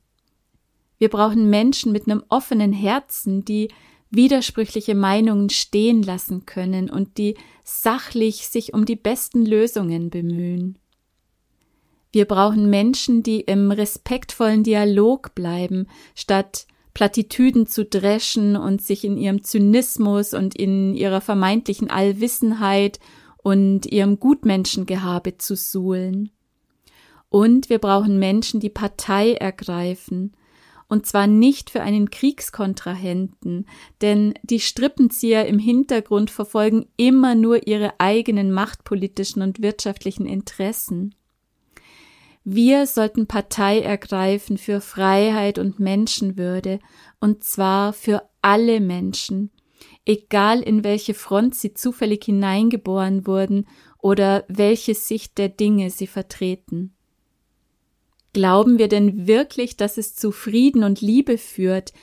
Wir 0.98 1.10
brauchen 1.10 1.50
Menschen 1.50 1.92
mit 1.92 2.08
einem 2.08 2.24
offenen 2.30 2.74
Herzen, 2.74 3.44
die 3.44 3.70
widersprüchliche 4.10 4.96
Meinungen 4.96 5.50
stehen 5.50 6.02
lassen 6.02 6.46
können 6.46 6.90
und 6.90 7.18
die 7.18 7.36
sachlich 7.64 8.48
sich 8.48 8.74
um 8.74 8.86
die 8.86 8.96
besten 8.96 9.46
Lösungen 9.46 10.10
bemühen. 10.10 10.78
Wir 12.12 12.26
brauchen 12.26 12.70
Menschen, 12.70 13.24
die 13.24 13.42
im 13.42 13.72
respektvollen 13.72 14.64
Dialog 14.64 15.36
bleiben, 15.36 15.88
statt 16.16 16.66
Plattitüden 16.94 17.68
zu 17.68 17.84
dreschen 17.84 18.56
und 18.56 18.82
sich 18.82 19.04
in 19.04 19.18
ihrem 19.18 19.44
Zynismus 19.44 20.34
und 20.34 20.56
in 20.56 20.96
ihrer 20.96 21.20
vermeintlichen 21.20 21.90
Allwissenheit 21.90 23.02
und 23.36 23.86
ihrem 23.86 24.18
Gutmenschengehabe 24.18 25.38
zu 25.38 25.58
suhlen. 25.58 26.32
Und 27.28 27.70
wir 27.70 27.80
brauchen 27.80 28.18
Menschen, 28.18 28.62
die 28.62 28.70
Partei 28.70 29.34
ergreifen, 29.34 30.32
und 30.88 31.06
zwar 31.06 31.28
nicht 31.28 31.70
für 31.70 31.82
einen 31.82 32.10
Kriegskontrahenten, 32.12 33.68
denn 34.02 34.34
die 34.44 34.60
Strippenzieher 34.60 35.48
im 35.48 35.60
Hintergrund 35.60 36.30
verfolgen 36.30 36.88
immer 36.98 37.36
nur 37.36 37.68
ihre 37.68 38.00
eigenen 38.00 38.52
machtpolitischen 38.52 39.42
und 39.42 39.62
wirtschaftlichen 39.62 40.26
Interessen. 40.26 41.16
Wir 42.44 42.86
sollten 42.86 43.26
Partei 43.26 43.82
ergreifen 43.82 44.60
für 44.60 44.80
Freiheit 44.80 45.58
und 45.58 45.80
Menschenwürde, 45.80 46.80
und 47.20 47.44
zwar 47.44 47.92
für 47.92 48.30
alle 48.44 48.80
Menschen, 48.80 49.50
egal 50.06 50.62
in 50.62 50.84
welche 50.84 51.16
Front 51.16 51.56
sie 51.56 51.74
zufällig 51.74 52.26
hineingeboren 52.26 53.26
wurden 53.26 53.68
oder 53.98 54.46
welche 54.48 54.94
Sicht 54.94 55.40
der 55.40 55.50
Dinge 55.50 55.90
sie 55.90 56.06
vertreten. 56.06 56.95
Glauben 58.36 58.80
wir 58.80 58.90
denn 58.90 59.28
wirklich, 59.28 59.78
dass 59.78 59.98
es 59.98 60.14
zu 60.14 60.34
Frieden 60.34 60.84
und 60.84 61.00
Liebe 61.00 61.38
führt, 61.38 61.94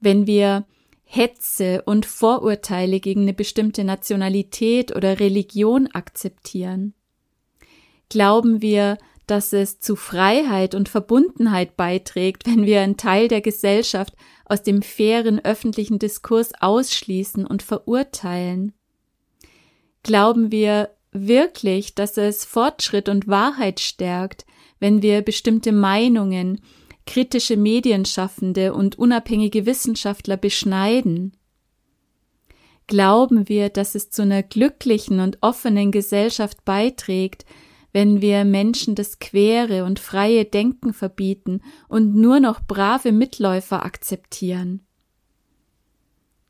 wenn 0.00 0.26
wir 0.26 0.66
Hetze 1.04 1.82
und 1.82 2.06
Vorurteile 2.06 2.98
gegen 2.98 3.20
eine 3.20 3.32
bestimmte 3.32 3.84
Nationalität 3.84 4.96
oder 4.96 5.20
Religion 5.20 5.86
akzeptieren? 5.86 6.92
Glauben 8.08 8.62
wir, 8.62 8.98
dass 9.28 9.52
es 9.52 9.78
zu 9.78 9.94
Freiheit 9.94 10.74
und 10.74 10.88
Verbundenheit 10.88 11.76
beiträgt, 11.76 12.46
wenn 12.46 12.66
wir 12.66 12.80
einen 12.80 12.96
Teil 12.96 13.28
der 13.28 13.40
Gesellschaft 13.40 14.14
aus 14.44 14.64
dem 14.64 14.82
fairen 14.82 15.38
öffentlichen 15.38 16.00
Diskurs 16.00 16.50
ausschließen 16.58 17.46
und 17.46 17.62
verurteilen? 17.62 18.72
Glauben 20.02 20.50
wir 20.50 20.90
wirklich, 21.12 21.94
dass 21.94 22.16
es 22.16 22.44
Fortschritt 22.44 23.08
und 23.08 23.28
Wahrheit 23.28 23.78
stärkt, 23.78 24.45
wenn 24.78 25.02
wir 25.02 25.22
bestimmte 25.22 25.72
Meinungen, 25.72 26.60
kritische 27.06 27.56
Medienschaffende 27.56 28.74
und 28.74 28.98
unabhängige 28.98 29.66
Wissenschaftler 29.66 30.36
beschneiden? 30.36 31.36
Glauben 32.86 33.48
wir, 33.48 33.68
dass 33.68 33.94
es 33.94 34.10
zu 34.10 34.22
einer 34.22 34.42
glücklichen 34.42 35.20
und 35.20 35.38
offenen 35.40 35.90
Gesellschaft 35.90 36.64
beiträgt, 36.64 37.44
wenn 37.92 38.20
wir 38.20 38.44
Menschen 38.44 38.94
das 38.94 39.18
quere 39.18 39.84
und 39.84 39.98
freie 39.98 40.44
Denken 40.44 40.92
verbieten 40.92 41.62
und 41.88 42.14
nur 42.14 42.40
noch 42.40 42.60
brave 42.60 43.10
Mitläufer 43.10 43.84
akzeptieren? 43.84 44.86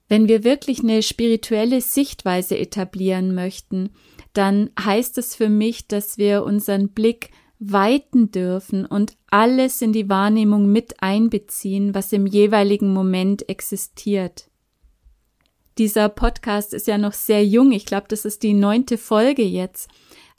Wenn 0.09 0.28
wir 0.28 0.45
wirklich 0.45 0.80
eine 0.80 1.02
spirituelle 1.02 1.80
Sichtweise 1.80 2.56
etablieren 2.59 3.35
möchten, 3.35 3.90
dann 4.35 4.71
heißt 4.78 5.18
es 5.18 5.35
für 5.35 5.49
mich, 5.49 5.88
dass 5.88 6.18
wir 6.18 6.45
unseren 6.45 6.90
Blick 6.90 7.30
weiten 7.58 8.30
dürfen 8.30 8.84
und 8.84 9.16
alles 9.30 9.80
in 9.82 9.92
die 9.92 10.08
Wahrnehmung 10.08 10.70
mit 10.70 11.02
einbeziehen, 11.02 11.94
was 11.94 12.12
im 12.12 12.26
jeweiligen 12.26 12.92
Moment 12.92 13.48
existiert. 13.48 14.50
Dieser 15.78 16.08
Podcast 16.08 16.72
ist 16.72 16.86
ja 16.86 16.96
noch 16.96 17.12
sehr 17.12 17.44
jung. 17.44 17.72
Ich 17.72 17.84
glaube, 17.84 18.06
das 18.08 18.25
ist 18.25 18.42
die 18.42 18.54
neunte 18.54 18.96
Folge 18.96 19.42
jetzt. 19.42 19.90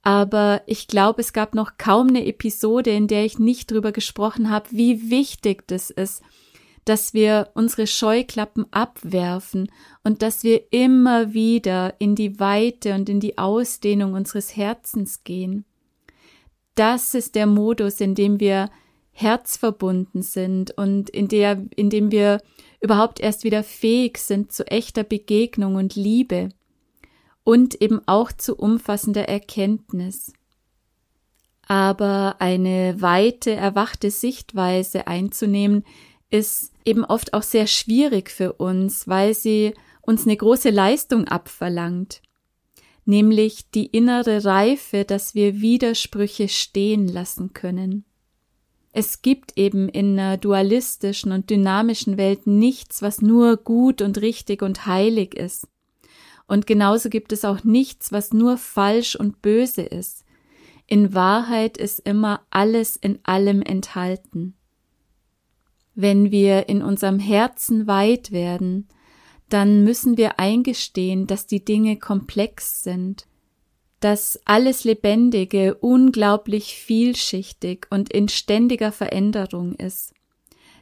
Aber 0.01 0.61
ich 0.65 0.87
glaube, 0.87 1.21
es 1.21 1.33
gab 1.33 1.53
noch 1.53 1.77
kaum 1.77 2.07
eine 2.07 2.25
Episode, 2.25 2.91
in 2.91 3.07
der 3.07 3.25
ich 3.25 3.39
nicht 3.39 3.69
drüber 3.69 3.91
gesprochen 3.91 4.49
habe, 4.49 4.67
wie 4.71 5.11
wichtig 5.11 5.67
das 5.67 5.89
ist, 5.89 6.21
dass 6.85 7.13
wir 7.13 7.49
unsere 7.53 7.85
Scheuklappen 7.85 8.65
abwerfen 8.71 9.69
und 10.03 10.21
dass 10.21 10.43
wir 10.43 10.71
immer 10.71 11.33
wieder 11.33 11.95
in 11.99 12.15
die 12.15 12.39
Weite 12.39 12.95
und 12.95 13.09
in 13.09 13.19
die 13.19 13.37
Ausdehnung 13.37 14.13
unseres 14.13 14.55
Herzens 14.55 15.23
gehen. 15.23 15.65
Das 16.77 17.15
ist 17.15 17.33
der 17.33 17.47
Modus, 17.47 17.99
in 18.01 18.13
dem 18.13 18.39
wir 18.39 18.69
herzverbunden 19.09 20.21
sind 20.21 20.77
und 20.77 21.09
in 21.09 21.27
der, 21.27 21.65
in 21.75 21.89
dem 21.89 22.11
wir 22.11 22.39
überhaupt 22.79 23.19
erst 23.19 23.43
wieder 23.43 23.63
fähig 23.63 24.19
sind 24.19 24.51
zu 24.51 24.63
echter 24.67 25.03
Begegnung 25.03 25.73
und 25.73 25.95
Liebe 25.95 26.49
und 27.43 27.81
eben 27.81 27.99
auch 28.05 28.31
zu 28.31 28.55
umfassender 28.55 29.27
Erkenntnis. 29.27 30.33
Aber 31.67 32.35
eine 32.37 33.01
weite, 33.01 33.53
erwachte 33.53 34.11
Sichtweise 34.11 35.07
einzunehmen, 35.07 35.83
ist 36.29 36.73
eben 36.85 37.03
oft 37.03 37.33
auch 37.33 37.41
sehr 37.41 37.65
schwierig 37.65 38.29
für 38.29 38.53
uns, 38.53 39.07
weil 39.07 39.33
sie 39.33 39.73
uns 40.01 40.25
eine 40.25 40.37
große 40.37 40.69
Leistung 40.69 41.27
abverlangt, 41.27 42.21
nämlich 43.07 43.69
die 43.71 43.85
innere 43.85 44.45
Reife, 44.45 45.05
dass 45.05 45.35
wir 45.35 45.61
Widersprüche 45.61 46.47
stehen 46.47 47.07
lassen 47.07 47.53
können. 47.53 48.05
Es 48.91 49.21
gibt 49.21 49.57
eben 49.57 49.89
in 49.89 50.19
einer 50.19 50.37
dualistischen 50.37 51.31
und 51.31 51.49
dynamischen 51.49 52.17
Welt 52.17 52.47
nichts, 52.47 53.01
was 53.01 53.21
nur 53.21 53.57
gut 53.57 54.01
und 54.01 54.21
richtig 54.21 54.61
und 54.61 54.85
heilig 54.85 55.35
ist. 55.35 55.67
Und 56.47 56.65
genauso 56.65 57.09
gibt 57.09 57.31
es 57.31 57.45
auch 57.45 57.63
nichts, 57.63 58.11
was 58.11 58.33
nur 58.33 58.57
falsch 58.57 59.15
und 59.15 59.41
böse 59.41 59.83
ist. 59.83 60.25
In 60.87 61.13
Wahrheit 61.13 61.77
ist 61.77 61.99
immer 61.99 62.41
alles 62.49 62.95
in 62.95 63.19
allem 63.23 63.61
enthalten. 63.61 64.55
Wenn 65.93 66.31
wir 66.31 66.69
in 66.69 66.81
unserem 66.81 67.19
Herzen 67.19 67.85
weit 67.85 68.31
werden, 68.31 68.87
dann 69.49 69.83
müssen 69.83 70.17
wir 70.17 70.39
eingestehen, 70.39 71.27
dass 71.27 71.47
die 71.47 71.63
Dinge 71.63 71.97
komplex 71.97 72.83
sind, 72.83 73.27
dass 73.99 74.39
alles 74.45 74.83
Lebendige 74.83 75.75
unglaublich 75.75 76.75
vielschichtig 76.75 77.87
und 77.89 78.11
in 78.11 78.29
ständiger 78.29 78.91
Veränderung 78.91 79.73
ist. 79.75 80.13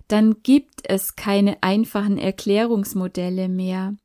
Dann 0.08 0.44
gibt 0.44 0.82
es 0.90 1.16
keine 1.16 1.64
einfachen 1.64 2.18
Erklärungsmodelle 2.18 3.50
mehr. 3.50 3.96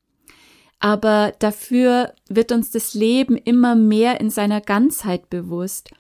Aber 0.79 1.35
dafür 1.39 2.15
wird 2.29 2.53
uns 2.53 2.71
das 2.71 2.95
Leben 2.95 3.37
immer 3.37 3.75
mehr 3.75 4.21
in 4.21 4.31
seiner 4.31 4.63
Ganzheit 4.63 5.29
bewusst 5.29 5.91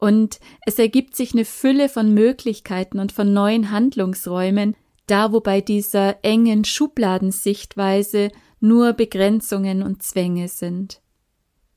und 0.00 0.38
es 0.64 0.78
ergibt 0.78 1.16
sich 1.16 1.32
eine 1.32 1.44
Fülle 1.44 1.88
von 1.88 2.14
Möglichkeiten 2.14 3.00
und 3.00 3.12
von 3.12 3.32
neuen 3.32 3.70
Handlungsräumen, 3.70 4.76
da 5.10 5.32
wo 5.32 5.40
bei 5.40 5.60
dieser 5.60 6.22
engen 6.22 6.64
Schubladensichtweise 6.64 8.30
nur 8.60 8.92
Begrenzungen 8.92 9.82
und 9.82 10.02
Zwänge 10.02 10.48
sind. 10.48 11.00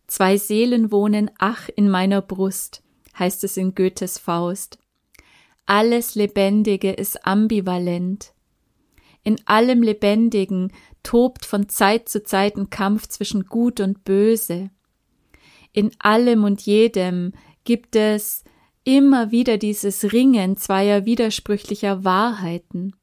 Zwei 0.08 0.38
Seelen 0.38 0.92
wohnen 0.92 1.32
ach 1.40 1.70
in 1.76 1.90
meiner 1.90 2.22
Brust, 2.22 2.84
heißt 3.18 3.44
es 3.44 3.58
in 3.58 3.76
Goethes 3.76 4.18
Faust. 4.18 4.78
Alles 5.66 6.16
Lebendige 6.16 6.92
ist 6.92 7.26
ambivalent. 7.26 8.34
In 9.24 9.40
allem 9.46 9.84
Lebendigen 9.84 10.74
tobt 11.04 11.46
von 11.46 11.70
Zeit 11.70 12.10
zu 12.10 12.24
Zeit 12.24 12.58
ein 12.58 12.70
Kampf 12.70 13.08
zwischen 13.08 13.46
Gut 13.46 13.80
und 13.80 14.04
Böse. 14.04 14.72
In 15.72 15.92
allem 16.00 16.44
und 16.44 16.62
jedem 16.62 17.34
gibt 17.64 17.96
es 17.96 18.44
immer 18.84 19.32
wieder 19.32 19.58
dieses 19.58 20.12
Ringen 20.12 20.58
zweier 20.58 21.06
widersprüchlicher 21.06 22.04
Wahrheiten. 22.04 22.96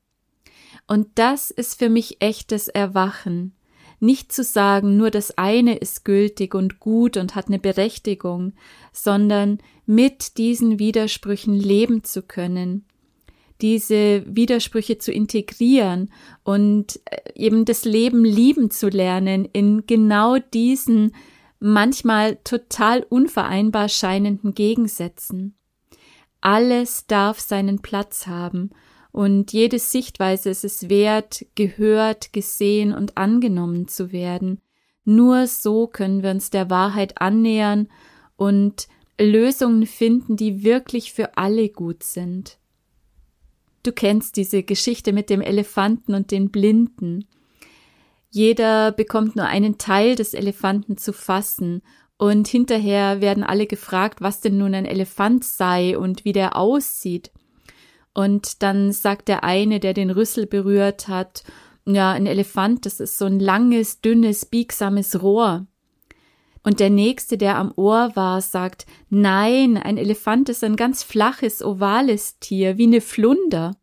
Und 0.89 1.07
das 1.17 1.51
ist 1.51 1.79
für 1.79 1.91
mich 1.91 2.21
echtes 2.21 2.67
Erwachen. 2.67 3.55
Nicht 4.01 4.33
zu 4.33 4.43
sagen, 4.43 4.97
nur 4.97 5.11
das 5.11 5.37
eine 5.37 5.77
ist 5.77 6.05
gültig 6.05 6.55
und 6.55 6.81
gut 6.81 7.17
und 7.17 7.35
hat 7.35 7.49
eine 7.49 7.59
Berechtigung, 7.59 8.55
sondern 8.93 9.59
mit 9.87 10.39
diesen 10.39 10.79
Widersprüchen 10.79 11.55
leben 11.55 12.05
zu 12.05 12.23
können, 12.23 12.87
diese 13.61 14.25
Widersprüche 14.27 14.99
zu 14.99 15.13
integrieren 15.13 16.11
und 16.43 17.01
äh, 17.07 17.33
eben 17.35 17.65
das 17.65 17.85
Leben 17.85 18.25
lieben 18.25 18.71
zu 18.71 18.89
lernen 18.89 19.45
in 19.45 19.85
genau 19.85 20.39
diesen 20.39 21.13
manchmal 21.59 22.37
total 22.45 23.05
unvereinbar 23.09 23.89
scheinenden 23.89 24.55
Gegensätzen. 24.55 25.59
Alles 26.41 27.09
darf 27.09 27.41
seinen 27.41 27.81
Platz 27.81 28.29
haben 28.29 28.71
und 29.13 29.53
jede 29.53 29.79
Sichtweise 29.79 30.51
ist 30.51 30.65
es 30.65 30.89
wert, 30.89 31.47
gehört, 31.55 32.33
gesehen 32.33 32.93
und 32.93 33.17
angenommen 33.17 33.89
zu 33.89 34.13
werden. 34.13 34.61
Nur 35.05 35.47
so 35.47 35.87
können 35.87 36.23
wir 36.23 36.31
uns 36.31 36.51
der 36.51 36.71
Wahrheit 36.71 37.21
annähern 37.21 37.89
und 38.37 38.89
Lösungen 39.21 39.87
finden, 39.87 40.37
die 40.37 40.63
wirklich 40.63 41.13
für 41.13 41.37
alle 41.37 41.69
gut 41.71 42.03
sind. 42.03 42.59
Du 43.83 43.93
kennst 43.93 44.37
diese 44.37 44.63
Geschichte 44.63 45.13
mit 45.13 45.31
dem 45.31 45.41
Elefanten 45.41 46.15
und 46.15 46.31
den 46.31 46.51
Blinden. 46.51 47.27
Jeder 48.31 48.93
bekommt 48.93 49.35
nur 49.35 49.47
einen 49.47 49.79
Teil 49.79 50.15
des 50.15 50.35
Elefanten 50.35 50.97
zu 50.99 51.13
fassen, 51.13 51.83
und 52.19 52.49
hinterher 52.49 53.21
werden 53.21 53.45
alle 53.45 53.69
gefragt, 53.69 54.21
was 54.21 54.41
denn 54.41 54.59
nun 54.59 54.75
ein 54.75 54.85
Elefant 54.85 55.45
sei 55.45 55.97
und 55.97 56.25
wie 56.25 56.33
der 56.33 56.57
aussieht. 56.57 57.31
Und 58.19 58.65
dann 58.65 58.91
sagt 58.91 59.29
der 59.29 59.45
eine, 59.45 59.79
der 59.79 59.95
den 59.95 60.11
Rüssel 60.11 60.49
berührt 60.49 61.07
hat, 61.07 61.45
ja, 61.87 62.11
ein 62.11 62.27
Elefant, 62.27 62.85
das 62.85 62.99
ist 62.99 63.17
so 63.17 63.27
ein 63.27 63.39
langes, 63.39 64.01
dünnes, 64.01 64.45
biegsames 64.45 65.23
Rohr. 65.23 65.69
Und 66.65 66.81
der 66.81 66.91
nächste, 66.91 67.39
der 67.39 67.57
am 67.59 67.73
Ohr 67.77 68.11
war, 68.15 68.41
sagt, 68.41 68.87
nein, 69.09 69.77
ein 69.77 69.97
Elefant 69.97 70.49
ist 70.49 70.65
ein 70.65 70.75
ganz 70.75 71.05
flaches, 71.05 71.63
ovales 71.63 72.41
Tier, 72.41 72.77
wie 72.77 72.89
eine 72.89 73.01
Flunder. 73.01 73.77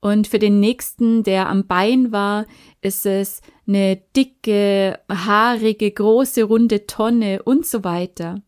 Und 0.00 0.26
für 0.26 0.38
den 0.38 0.58
nächsten, 0.58 1.22
der 1.22 1.50
am 1.50 1.66
Bein 1.66 2.12
war, 2.12 2.46
ist 2.80 3.04
es 3.04 3.42
eine 3.68 3.96
dicke, 4.16 5.00
haarige, 5.10 5.90
große, 5.90 6.44
runde 6.44 6.86
Tonne 6.86 7.42
und 7.42 7.66
so 7.66 7.84
weiter. 7.84 8.40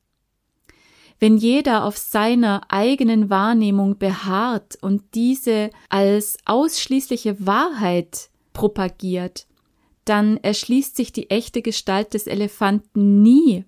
Wenn 1.19 1.37
jeder 1.37 1.85
auf 1.85 1.97
seiner 1.97 2.63
eigenen 2.69 3.31
Wahrnehmung 3.31 3.99
beharrt 3.99 4.77
und 4.83 5.03
diese 5.15 5.71
als 5.89 6.37
ausschließliche 6.45 7.47
Wahrheit 7.47 8.29
propagiert, 8.53 9.47
dann 10.05 10.37
erschließt 10.37 10.97
sich 10.97 11.13
die 11.13 11.31
echte 11.31 11.63
Gestalt 11.63 12.15
des 12.15 12.27
Elefanten 12.27 13.23
nie. 13.23 13.65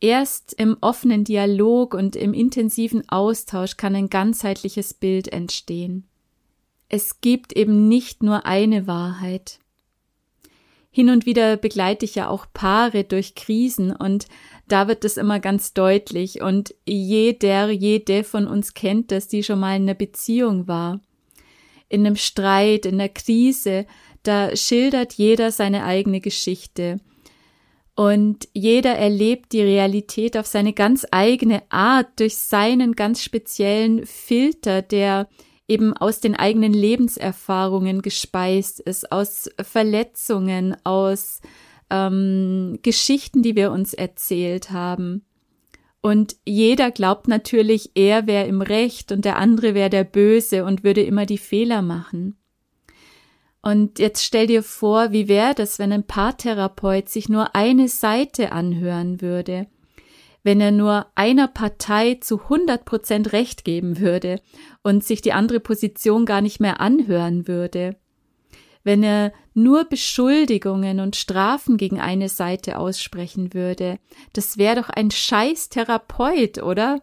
Erst 0.00 0.52
im 0.54 0.76
offenen 0.80 1.24
Dialog 1.24 1.94
und 1.94 2.14
im 2.14 2.32
intensiven 2.32 3.08
Austausch 3.08 3.76
kann 3.76 3.96
ein 3.96 4.10
ganzheitliches 4.10 4.94
Bild 4.94 5.28
entstehen 5.28 6.08
es 6.88 7.20
gibt 7.20 7.52
eben 7.52 7.88
nicht 7.88 8.22
nur 8.22 8.46
eine 8.46 8.86
Wahrheit. 8.86 9.58
Hin 10.90 11.10
und 11.10 11.26
wieder 11.26 11.56
begleite 11.56 12.04
ich 12.04 12.14
ja 12.14 12.28
auch 12.28 12.46
Paare 12.52 13.04
durch 13.04 13.34
Krisen 13.34 13.92
und 13.94 14.26
da 14.68 14.88
wird 14.88 15.04
es 15.04 15.16
immer 15.16 15.38
ganz 15.38 15.74
deutlich 15.74 16.40
und 16.40 16.74
jeder, 16.86 17.70
jede 17.70 18.24
von 18.24 18.46
uns 18.46 18.74
kennt 18.74 19.12
das, 19.12 19.28
die 19.28 19.42
schon 19.42 19.60
mal 19.60 19.76
in 19.76 19.82
einer 19.82 19.94
Beziehung 19.94 20.66
war. 20.66 21.00
In 21.88 22.06
einem 22.06 22.16
Streit, 22.16 22.86
in 22.86 22.94
einer 22.94 23.08
Krise, 23.08 23.86
da 24.22 24.54
schildert 24.56 25.14
jeder 25.14 25.50
seine 25.52 25.84
eigene 25.84 26.20
Geschichte. 26.20 27.00
Und 27.94 28.48
jeder 28.52 28.94
erlebt 28.94 29.52
die 29.52 29.62
Realität 29.62 30.36
auf 30.36 30.46
seine 30.46 30.72
ganz 30.72 31.06
eigene 31.10 31.62
Art, 31.70 32.20
durch 32.20 32.36
seinen 32.36 32.92
ganz 32.92 33.22
speziellen 33.22 34.06
Filter, 34.06 34.82
der 34.82 35.28
eben 35.68 35.94
aus 35.94 36.20
den 36.20 36.34
eigenen 36.34 36.72
Lebenserfahrungen 36.72 38.02
gespeist 38.02 38.80
ist, 38.80 39.12
aus 39.12 39.50
Verletzungen, 39.60 40.76
aus 40.84 41.40
ähm, 41.90 42.78
Geschichten, 42.82 43.42
die 43.42 43.54
wir 43.54 43.70
uns 43.70 43.94
erzählt 43.94 44.70
haben. 44.70 45.24
Und 46.00 46.36
jeder 46.46 46.90
glaubt 46.90 47.28
natürlich, 47.28 47.90
er 47.94 48.26
wäre 48.26 48.46
im 48.46 48.62
Recht 48.62 49.12
und 49.12 49.24
der 49.24 49.36
andere 49.36 49.74
wäre 49.74 49.90
der 49.90 50.04
Böse 50.04 50.64
und 50.64 50.84
würde 50.84 51.02
immer 51.02 51.26
die 51.26 51.38
Fehler 51.38 51.82
machen. 51.82 52.38
Und 53.60 53.98
jetzt 53.98 54.24
stell 54.24 54.46
dir 54.46 54.62
vor, 54.62 55.12
wie 55.12 55.28
wäre 55.28 55.54
das, 55.54 55.78
wenn 55.78 55.92
ein 55.92 56.06
Paartherapeut 56.06 57.08
sich 57.08 57.28
nur 57.28 57.54
eine 57.54 57.88
Seite 57.88 58.52
anhören 58.52 59.20
würde? 59.20 59.66
Wenn 60.42 60.60
er 60.60 60.72
nur 60.72 61.06
einer 61.14 61.48
Partei 61.48 62.14
zu 62.20 62.42
100 62.42 62.84
Prozent 62.84 63.32
Recht 63.32 63.64
geben 63.64 63.98
würde 63.98 64.40
und 64.82 65.04
sich 65.04 65.20
die 65.20 65.32
andere 65.32 65.60
Position 65.60 66.26
gar 66.26 66.40
nicht 66.40 66.60
mehr 66.60 66.80
anhören 66.80 67.48
würde. 67.48 67.96
Wenn 68.84 69.02
er 69.02 69.32
nur 69.58 69.84
Beschuldigungen 69.84 71.00
und 71.00 71.16
Strafen 71.16 71.76
gegen 71.76 72.00
eine 72.00 72.28
Seite 72.28 72.78
aussprechen 72.78 73.52
würde. 73.52 73.98
Das 74.32 74.56
wäre 74.56 74.76
doch 74.76 74.88
ein 74.88 75.10
scheiß 75.10 75.68
Therapeut, 75.68 76.62
oder? 76.62 77.02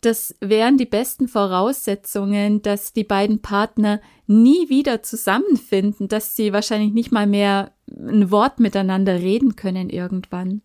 Das 0.00 0.34
wären 0.40 0.78
die 0.78 0.86
besten 0.86 1.28
Voraussetzungen, 1.28 2.62
dass 2.62 2.92
die 2.92 3.04
beiden 3.04 3.42
Partner 3.42 4.00
nie 4.26 4.70
wieder 4.70 5.02
zusammenfinden, 5.02 6.08
dass 6.08 6.36
sie 6.36 6.52
wahrscheinlich 6.52 6.92
nicht 6.92 7.12
mal 7.12 7.26
mehr 7.26 7.72
ein 7.88 8.30
Wort 8.30 8.60
miteinander 8.60 9.16
reden 9.16 9.56
können 9.56 9.90
irgendwann. 9.90 10.62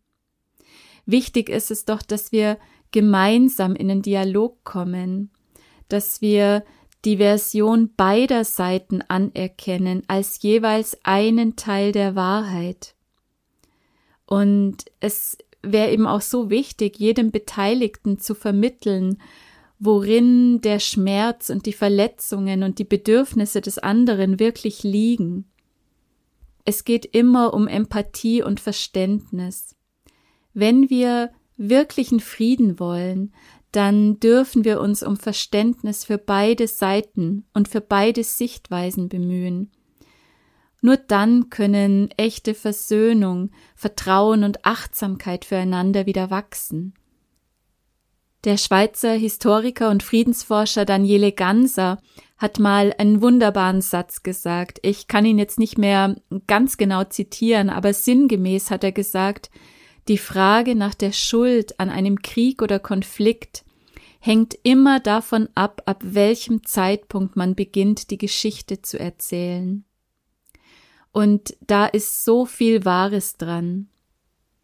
Wichtig 1.05 1.49
ist 1.49 1.71
es 1.71 1.85
doch, 1.85 2.01
dass 2.01 2.31
wir 2.31 2.57
gemeinsam 2.91 3.75
in 3.75 3.87
den 3.87 4.01
Dialog 4.01 4.63
kommen, 4.63 5.29
dass 5.87 6.21
wir 6.21 6.63
die 7.03 7.17
Version 7.17 7.93
beider 7.95 8.43
Seiten 8.43 9.01
anerkennen 9.03 10.01
als 10.07 10.41
jeweils 10.41 10.97
einen 11.03 11.55
Teil 11.55 11.91
der 11.91 12.15
Wahrheit. 12.15 12.95
Und 14.25 14.85
es 14.99 15.37
wäre 15.61 15.91
eben 15.91 16.07
auch 16.07 16.21
so 16.21 16.49
wichtig, 16.49 16.97
jedem 16.97 17.31
Beteiligten 17.31 18.17
zu 18.19 18.33
vermitteln, 18.33 19.21
worin 19.77 20.61
der 20.61 20.79
Schmerz 20.79 21.49
und 21.49 21.65
die 21.65 21.73
Verletzungen 21.73 22.63
und 22.63 22.79
die 22.79 22.85
Bedürfnisse 22.85 23.61
des 23.61 23.77
anderen 23.77 24.39
wirklich 24.39 24.83
liegen. 24.83 25.45
Es 26.63 26.85
geht 26.85 27.05
immer 27.05 27.53
um 27.53 27.67
Empathie 27.67 28.41
und 28.41 28.59
Verständnis. 28.59 29.75
Wenn 30.55 30.89
wir 30.89 31.31
wirklichen 31.57 32.21
Frieden 32.21 32.79
wollen, 32.79 33.33
dann 33.73 34.21
dürfen 34.21 34.63
wir 34.63 34.79
uns 34.79 35.03
um 35.03 35.17
Verständnis 35.17 36.05
für 36.05 36.17
beide 36.17 36.69
Seiten 36.69 37.45
und 37.53 37.67
für 37.67 37.81
beide 37.81 38.23
Sichtweisen 38.23 39.09
bemühen. 39.09 39.69
Nur 40.81 40.95
dann 40.95 41.49
können 41.49 42.09
echte 42.15 42.53
Versöhnung, 42.53 43.51
Vertrauen 43.75 44.45
und 44.45 44.65
Achtsamkeit 44.65 45.43
füreinander 45.43 46.05
wieder 46.05 46.29
wachsen. 46.29 46.93
Der 48.45 48.55
Schweizer 48.55 49.11
Historiker 49.11 49.89
und 49.89 50.03
Friedensforscher 50.03 50.85
Daniele 50.85 51.33
Ganser 51.33 51.97
hat 52.37 52.59
mal 52.59 52.93
einen 52.97 53.21
wunderbaren 53.21 53.81
Satz 53.81 54.23
gesagt. 54.23 54.79
Ich 54.83 55.09
kann 55.09 55.25
ihn 55.25 55.37
jetzt 55.37 55.59
nicht 55.59 55.77
mehr 55.77 56.15
ganz 56.47 56.77
genau 56.77 57.03
zitieren, 57.03 57.69
aber 57.69 57.93
sinngemäß 57.93 58.71
hat 58.71 58.85
er 58.85 58.93
gesagt, 58.93 59.49
die 60.07 60.17
Frage 60.17 60.75
nach 60.75 60.93
der 60.93 61.11
Schuld 61.11 61.79
an 61.79 61.89
einem 61.89 62.21
Krieg 62.21 62.61
oder 62.61 62.79
Konflikt 62.79 63.65
hängt 64.19 64.57
immer 64.63 64.99
davon 64.99 65.49
ab, 65.55 65.83
ab 65.85 66.01
welchem 66.03 66.63
Zeitpunkt 66.63 67.35
man 67.35 67.55
beginnt, 67.55 68.09
die 68.09 68.17
Geschichte 68.17 68.81
zu 68.81 68.99
erzählen. 68.99 69.83
Und 71.11 71.55
da 71.61 71.85
ist 71.85 72.25
so 72.25 72.45
viel 72.45 72.85
Wahres 72.85 73.37
dran. 73.37 73.87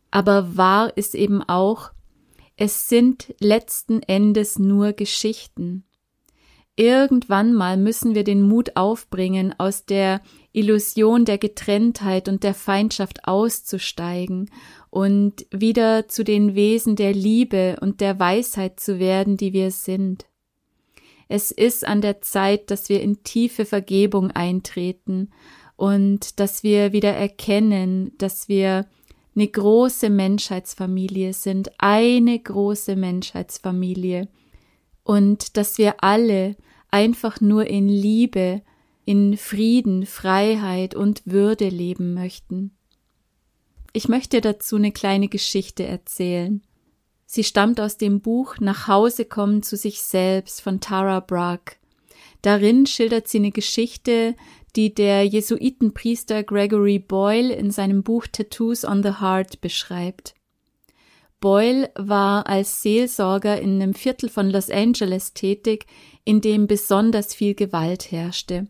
Aber 0.10 0.58
wahr 0.58 0.98
ist 0.98 1.16
eben 1.16 1.42
auch, 1.44 1.92
es 2.58 2.90
sind 2.90 3.34
letzten 3.40 4.02
Endes 4.04 4.60
nur 4.60 4.94
Geschichten. 4.94 5.86
Irgendwann 6.76 7.54
mal 7.54 7.78
müssen 7.78 8.16
wir 8.16 8.24
den 8.24 8.42
Mut 8.42 8.76
aufbringen, 8.76 9.54
aus 9.58 9.86
der 9.86 10.22
Illusion 10.52 11.26
der 11.26 11.38
Getrenntheit 11.38 12.28
und 12.28 12.44
der 12.44 12.54
Feindschaft 12.54 13.28
auszusteigen 13.28 14.50
und 14.92 15.48
wieder 15.52 16.08
zu 16.10 16.24
den 16.24 16.54
Wesen 16.54 16.96
der 16.96 17.14
Liebe 17.14 17.78
und 17.82 18.02
der 18.02 18.20
Weisheit 18.20 18.80
zu 18.80 19.00
werden, 19.00 19.38
die 19.38 19.54
wir 19.54 19.72
sind. 19.72 20.26
Es 21.30 21.50
ist 21.50 21.88
an 21.88 22.02
der 22.02 22.22
Zeit, 22.22 22.70
dass 22.70 22.90
wir 22.90 23.02
in 23.02 23.24
tiefe 23.24 23.66
Vergebung 23.66 24.32
eintreten 24.32 25.32
und 25.78 26.42
dass 26.42 26.62
wir 26.62 26.92
wieder 26.92 27.14
erkennen, 27.14 28.12
dass 28.18 28.50
wir 28.50 28.86
eine 29.34 29.48
große 29.48 30.10
Menschheitsfamilie 30.10 31.32
sind, 31.32 31.72
eine 31.78 32.38
große 32.38 32.98
Menschheitsfamilie 32.98 34.28
und 35.04 35.56
dass 35.56 35.78
wir 35.78 36.04
alle 36.04 36.58
einfach 36.90 37.40
nur 37.40 37.66
in 37.66 37.88
Liebe, 37.88 38.62
in 39.06 39.38
Frieden, 39.38 40.06
Freiheit 40.06 40.96
und 40.96 41.22
Würde 41.26 41.70
leben 41.70 42.14
möchten. 42.14 42.76
Ich 43.94 44.08
möchte 44.08 44.42
dazu 44.42 44.78
eine 44.78 44.92
kleine 44.92 45.28
Geschichte 45.28 45.86
erzählen. 45.86 46.62
Sie 47.26 47.44
stammt 47.44 47.80
aus 47.80 47.98
dem 47.98 48.22
Buch 48.22 48.56
Nach 48.60 48.88
Hause 48.88 49.26
kommen 49.26 49.64
zu 49.64 49.76
sich 49.78 50.02
selbst 50.02 50.62
von 50.62 50.80
Tara 50.80 51.20
Brach. 51.20 51.60
Darin 52.42 52.86
schildert 52.86 53.28
sie 53.28 53.38
eine 53.38 53.52
Geschichte, 53.52 54.36
die 54.76 54.94
der 54.94 55.26
Jesuitenpriester 55.26 56.44
Gregory 56.44 57.00
Boyle 57.00 57.54
in 57.54 57.72
seinem 57.72 58.04
Buch 58.04 58.28
Tattoos 58.32 58.86
on 58.86 59.04
the 59.04 59.20
Heart 59.20 59.62
beschreibt. 59.62 60.34
Boyle 61.42 61.90
war 61.96 62.48
als 62.48 62.82
Seelsorger 62.82 63.60
in 63.60 63.82
einem 63.82 63.94
Viertel 63.94 64.30
von 64.30 64.50
Los 64.50 64.70
Angeles 64.70 65.34
tätig, 65.34 65.88
in 66.24 66.40
dem 66.40 66.68
besonders 66.68 67.34
viel 67.34 67.56
Gewalt 67.56 68.12
herrschte. 68.12 68.68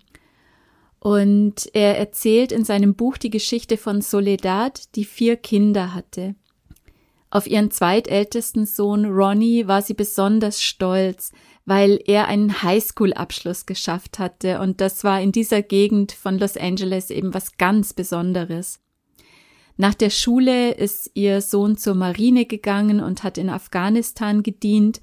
Und 1.03 1.67
er 1.73 1.97
erzählt 1.97 2.51
in 2.51 2.63
seinem 2.63 2.93
Buch 2.93 3.17
die 3.17 3.31
Geschichte 3.31 3.77
von 3.77 4.01
Soledad, 4.01 4.95
die 4.95 5.03
vier 5.03 5.35
Kinder 5.35 5.95
hatte. 5.95 6.35
Auf 7.31 7.47
ihren 7.47 7.71
zweitältesten 7.71 8.67
Sohn 8.67 9.05
Ronnie 9.05 9.65
war 9.65 9.81
sie 9.81 9.95
besonders 9.95 10.61
stolz, 10.61 11.31
weil 11.65 11.99
er 12.05 12.27
einen 12.27 12.61
Highschool-Abschluss 12.61 13.65
geschafft 13.65 14.19
hatte 14.19 14.59
und 14.59 14.79
das 14.79 15.03
war 15.03 15.19
in 15.19 15.31
dieser 15.31 15.63
Gegend 15.63 16.11
von 16.11 16.37
Los 16.37 16.55
Angeles 16.55 17.09
eben 17.09 17.33
was 17.33 17.57
ganz 17.57 17.93
Besonderes. 17.93 18.79
Nach 19.77 19.95
der 19.95 20.11
Schule 20.11 20.71
ist 20.73 21.09
ihr 21.15 21.41
Sohn 21.41 21.77
zur 21.77 21.95
Marine 21.95 22.45
gegangen 22.45 22.99
und 22.99 23.23
hat 23.23 23.39
in 23.39 23.49
Afghanistan 23.49 24.43
gedient 24.43 25.01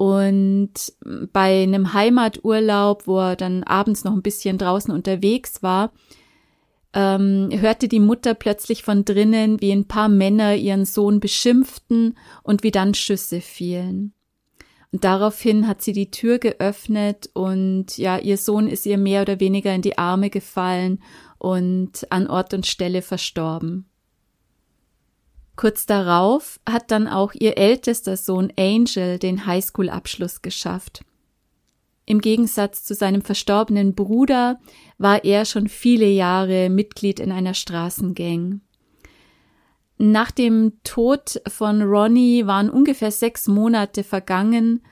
und 0.00 0.94
bei 1.30 1.62
einem 1.62 1.92
Heimaturlaub, 1.92 3.06
wo 3.06 3.18
er 3.18 3.36
dann 3.36 3.64
abends 3.64 4.02
noch 4.02 4.14
ein 4.14 4.22
bisschen 4.22 4.56
draußen 4.56 4.94
unterwegs 4.94 5.62
war, 5.62 5.92
ähm, 6.94 7.50
hörte 7.52 7.86
die 7.86 8.00
Mutter 8.00 8.32
plötzlich 8.32 8.82
von 8.82 9.04
drinnen, 9.04 9.60
wie 9.60 9.72
ein 9.72 9.88
paar 9.88 10.08
Männer 10.08 10.54
ihren 10.54 10.86
Sohn 10.86 11.20
beschimpften 11.20 12.16
und 12.42 12.62
wie 12.62 12.70
dann 12.70 12.94
Schüsse 12.94 13.42
fielen. 13.42 14.14
Und 14.90 15.04
daraufhin 15.04 15.68
hat 15.68 15.82
sie 15.82 15.92
die 15.92 16.10
Tür 16.10 16.38
geöffnet 16.38 17.28
und 17.34 17.98
ja, 17.98 18.16
ihr 18.16 18.38
Sohn 18.38 18.68
ist 18.68 18.86
ihr 18.86 18.96
mehr 18.96 19.20
oder 19.20 19.38
weniger 19.38 19.74
in 19.74 19.82
die 19.82 19.98
Arme 19.98 20.30
gefallen 20.30 21.02
und 21.36 22.10
an 22.10 22.26
Ort 22.26 22.54
und 22.54 22.64
Stelle 22.64 23.02
verstorben. 23.02 23.89
Kurz 25.60 25.84
darauf 25.84 26.58
hat 26.66 26.90
dann 26.90 27.06
auch 27.06 27.34
ihr 27.34 27.58
ältester 27.58 28.16
Sohn 28.16 28.50
Angel 28.58 29.18
den 29.18 29.44
Highschool-Abschluss 29.44 30.40
geschafft. 30.40 31.04
Im 32.06 32.22
Gegensatz 32.22 32.82
zu 32.82 32.94
seinem 32.94 33.20
verstorbenen 33.20 33.94
Bruder 33.94 34.58
war 34.96 35.22
er 35.22 35.44
schon 35.44 35.68
viele 35.68 36.06
Jahre 36.06 36.70
Mitglied 36.70 37.20
in 37.20 37.30
einer 37.30 37.52
Straßengang. 37.52 38.62
Nach 39.98 40.30
dem 40.30 40.78
Tod 40.82 41.42
von 41.46 41.82
Ronnie 41.82 42.46
waren 42.46 42.70
ungefähr 42.70 43.10
sechs 43.10 43.46
Monate 43.46 44.02
vergangen 44.02 44.82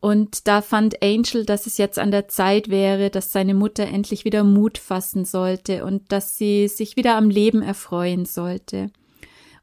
und 0.00 0.48
da 0.48 0.62
fand 0.62 1.02
Angel, 1.02 1.44
dass 1.44 1.66
es 1.66 1.76
jetzt 1.76 1.98
an 1.98 2.10
der 2.10 2.28
Zeit 2.28 2.70
wäre, 2.70 3.10
dass 3.10 3.32
seine 3.32 3.52
Mutter 3.52 3.84
endlich 3.84 4.24
wieder 4.24 4.44
Mut 4.44 4.78
fassen 4.78 5.26
sollte 5.26 5.84
und 5.84 6.10
dass 6.10 6.38
sie 6.38 6.68
sich 6.68 6.96
wieder 6.96 7.16
am 7.16 7.28
Leben 7.28 7.60
erfreuen 7.60 8.24
sollte. 8.24 8.90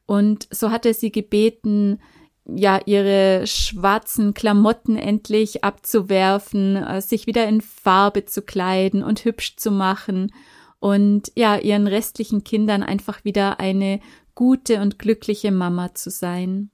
Und 0.05 0.47
so 0.51 0.71
hatte 0.71 0.93
sie 0.93 1.11
gebeten, 1.11 1.99
ja, 2.45 2.79
ihre 2.85 3.47
schwarzen 3.47 4.33
Klamotten 4.33 4.97
endlich 4.97 5.63
abzuwerfen, 5.63 6.75
äh, 6.75 7.01
sich 7.01 7.25
wieder 7.25 7.47
in 7.47 7.61
Farbe 7.61 8.25
zu 8.25 8.41
kleiden 8.41 9.03
und 9.03 9.23
hübsch 9.23 9.55
zu 9.55 9.71
machen 9.71 10.33
und 10.79 11.31
ja, 11.35 11.57
ihren 11.57 11.87
restlichen 11.87 12.43
Kindern 12.43 12.83
einfach 12.83 13.23
wieder 13.23 13.61
eine 13.61 14.01
gute 14.35 14.81
und 14.81 14.99
glückliche 14.99 15.51
Mama 15.51 15.93
zu 15.93 16.09
sein. 16.09 16.69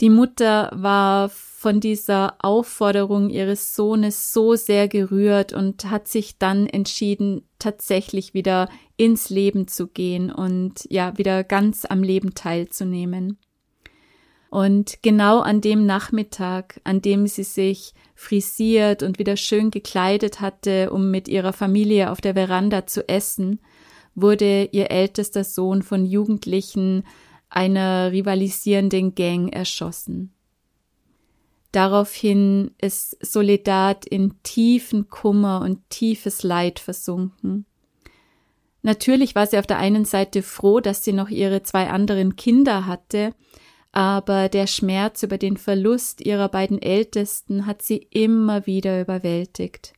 Die 0.00 0.10
Mutter 0.10 0.70
war 0.72 1.28
von 1.28 1.80
dieser 1.80 2.36
Aufforderung 2.38 3.30
ihres 3.30 3.74
Sohnes 3.74 4.32
so 4.32 4.54
sehr 4.54 4.86
gerührt 4.86 5.52
und 5.52 5.90
hat 5.90 6.06
sich 6.06 6.38
dann 6.38 6.66
entschieden, 6.66 7.42
tatsächlich 7.58 8.32
wieder 8.32 8.68
ins 8.98 9.30
Leben 9.30 9.68
zu 9.68 9.86
gehen 9.86 10.30
und 10.30 10.86
ja, 10.90 11.16
wieder 11.16 11.44
ganz 11.44 11.86
am 11.86 12.02
Leben 12.02 12.34
teilzunehmen. 12.34 13.38
Und 14.50 15.02
genau 15.02 15.40
an 15.40 15.60
dem 15.60 15.86
Nachmittag, 15.86 16.80
an 16.84 17.00
dem 17.00 17.26
sie 17.26 17.44
sich 17.44 17.94
frisiert 18.14 19.02
und 19.02 19.18
wieder 19.18 19.36
schön 19.36 19.70
gekleidet 19.70 20.40
hatte, 20.40 20.90
um 20.90 21.10
mit 21.10 21.28
ihrer 21.28 21.52
Familie 21.52 22.10
auf 22.10 22.20
der 22.20 22.34
Veranda 22.34 22.86
zu 22.86 23.08
essen, 23.08 23.60
wurde 24.14 24.68
ihr 24.72 24.90
ältester 24.90 25.44
Sohn 25.44 25.82
von 25.82 26.04
Jugendlichen 26.04 27.04
einer 27.48 28.10
rivalisierenden 28.10 29.14
Gang 29.14 29.54
erschossen. 29.54 30.32
Daraufhin 31.70 32.72
ist 32.80 33.16
Soledad 33.24 34.06
in 34.06 34.42
tiefen 34.42 35.08
Kummer 35.08 35.60
und 35.60 35.88
tiefes 35.90 36.42
Leid 36.42 36.80
versunken. 36.80 37.66
Natürlich 38.88 39.34
war 39.34 39.46
sie 39.46 39.58
auf 39.58 39.66
der 39.66 39.76
einen 39.76 40.06
Seite 40.06 40.40
froh, 40.40 40.80
dass 40.80 41.04
sie 41.04 41.12
noch 41.12 41.28
ihre 41.28 41.62
zwei 41.62 41.90
anderen 41.90 42.36
Kinder 42.36 42.86
hatte, 42.86 43.34
aber 43.92 44.48
der 44.48 44.66
Schmerz 44.66 45.22
über 45.22 45.36
den 45.36 45.58
Verlust 45.58 46.24
ihrer 46.24 46.48
beiden 46.48 46.80
Ältesten 46.80 47.66
hat 47.66 47.82
sie 47.82 47.98
immer 48.10 48.66
wieder 48.66 48.98
überwältigt. 48.98 49.92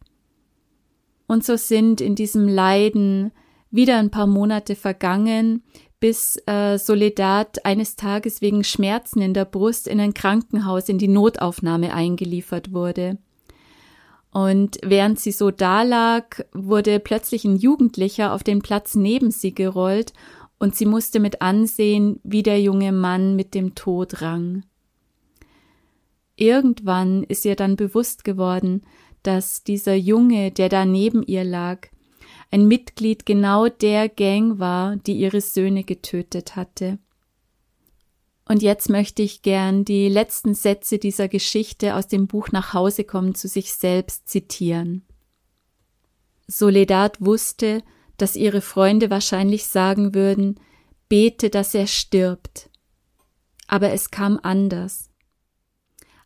Und 1.29 1.45
so 1.45 1.55
sind 1.55 2.01
in 2.01 2.17
diesem 2.17 2.49
Leiden 2.49 3.31
wieder 3.71 3.97
ein 3.97 4.11
paar 4.11 4.27
Monate 4.27 4.75
vergangen, 4.75 5.63
bis 6.01 6.43
äh, 6.49 6.77
Soledad 6.77 7.65
eines 7.65 7.95
Tages 7.95 8.41
wegen 8.41 8.65
Schmerzen 8.65 9.23
in 9.23 9.35
der 9.35 9.45
Brust 9.45 9.87
in 9.87 10.01
ein 10.01 10.15
Krankenhaus 10.15 10.89
in 10.89 10.99
die 10.99 11.07
Notaufnahme 11.07 11.95
eingeliefert 11.95 12.73
wurde. 12.73 13.19
Und 14.33 14.79
während 14.83 15.19
sie 15.19 15.33
so 15.33 15.51
dalag, 15.51 16.47
wurde 16.53 17.01
plötzlich 17.01 17.45
ein 17.45 17.57
Jugendlicher 17.57 18.33
auf 18.33 18.45
den 18.45 18.63
Platz 18.63 18.95
neben 18.95 19.31
sie 19.31 19.55
gerollt 19.55 20.13
und 20.59 20.77
sie 20.77 20.87
musste 20.87 21.19
mit 21.19 21.43
ansehen, 21.43 22.21
wie 22.23 22.43
der 22.43 22.61
junge 22.61 22.93
Mann 22.93 23.35
mit 23.35 23.55
dem 23.55 23.75
Tod 23.75 24.23
rang. 24.23 24.65
Irgendwann 26.37 27.25
ist 27.25 27.45
ihr 27.45 27.57
dann 27.57 27.77
bewusst 27.77 28.25
geworden, 28.25 28.83
dass 29.23 29.65
dieser 29.65 29.95
Junge, 29.95 30.51
der 30.51 30.69
da 30.69 30.85
neben 30.85 31.23
ihr 31.23 31.45
lag, 31.45 31.89
ein 32.51 32.67
Mitglied 32.67 33.27
genau 33.27 33.69
der 33.69 34.09
Gang 34.09 34.59
war, 34.59 34.97
die 34.97 35.15
ihre 35.15 35.41
Söhne 35.41 35.85
getötet 35.85 36.57
hatte. 36.57 36.99
Und 38.51 38.65
jetzt 38.65 38.91
möchte 38.91 39.23
ich 39.23 39.43
gern 39.43 39.85
die 39.85 40.09
letzten 40.09 40.55
Sätze 40.55 40.99
dieser 40.99 41.29
Geschichte 41.29 41.95
aus 41.95 42.09
dem 42.09 42.27
Buch 42.27 42.49
Nach 42.51 42.75
Hause 42.75 43.05
kommen 43.05 43.37
zu 43.37 43.47
sich 43.47 43.73
selbst 43.73 44.29
zitieren. 44.29 45.05
Soledad 46.49 47.21
wusste, 47.21 47.85
dass 48.17 48.35
ihre 48.35 48.61
Freunde 48.61 49.09
wahrscheinlich 49.09 49.67
sagen 49.67 50.17
würden, 50.17 50.59
bete, 51.09 51.49
dass 51.49 51.77
er 51.77 51.87
stirbt. 51.87 52.71
Aber 53.69 53.93
es 53.93 54.11
kam 54.11 54.41
anders. 54.43 55.11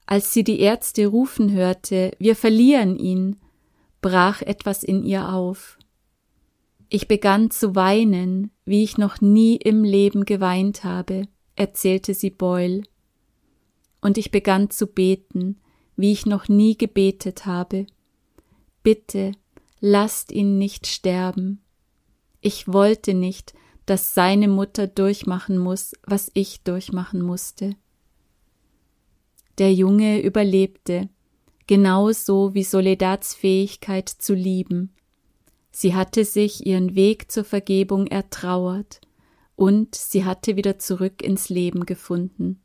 Als 0.07 0.33
sie 0.33 0.45
die 0.45 0.61
Ärzte 0.61 1.07
rufen 1.07 1.53
hörte, 1.53 2.13
wir 2.19 2.37
verlieren 2.37 2.97
ihn, 2.97 3.37
brach 4.01 4.41
etwas 4.41 4.83
in 4.83 5.05
ihr 5.05 5.31
auf. 5.31 5.77
Ich 6.89 7.07
begann 7.07 7.51
zu 7.51 7.75
weinen, 7.75 8.51
wie 8.65 8.83
ich 8.83 8.97
noch 8.97 9.21
nie 9.21 9.57
im 9.57 9.85
Leben 9.85 10.25
geweint 10.25 10.85
habe 10.85 11.29
erzählte 11.57 12.14
sie 12.14 12.31
Boyle. 12.31 12.83
Und 14.01 14.19
ich 14.19 14.31
begann 14.31 14.71
zu 14.71 14.87
beten, 14.87 15.61
wie 15.97 16.12
ich 16.12 16.27
noch 16.27 16.49
nie 16.49 16.77
gebetet 16.77 17.47
habe. 17.47 17.87
Bitte, 18.83 19.33
lasst 19.81 20.33
ihn 20.33 20.59
nicht 20.59 20.87
sterben. 20.87 21.62
Ich 22.40 22.69
wollte 22.69 23.14
nicht, 23.14 23.55
dass 23.87 24.14
seine 24.14 24.49
Mutter 24.49 24.87
durchmachen 24.87 25.59
muss, 25.59 25.93
was 26.07 26.31
ich 26.35 26.62
durchmachen 26.62 27.23
musste. 27.23 27.77
Der 29.59 29.73
Junge 29.73 30.21
überlebte, 30.21 31.09
genauso 31.67 32.55
wie 32.55 32.64
Soledads 32.64 33.35
Fähigkeit 33.35 34.09
zu 34.09 34.35
lieben. 34.35 34.93
Sie 35.71 35.95
hatte 35.95 36.25
sich 36.25 36.67
ihren 36.67 36.95
Weg 36.95 37.31
zur 37.31 37.45
Vergebung 37.45 38.07
ertrauert 38.07 39.01
und 39.57 39.95
sie 39.95 40.25
hatte 40.25 40.57
wieder 40.57 40.79
zurück 40.79 41.23
ins 41.23 41.49
Leben 41.49 41.87
gefunden. 41.87 42.61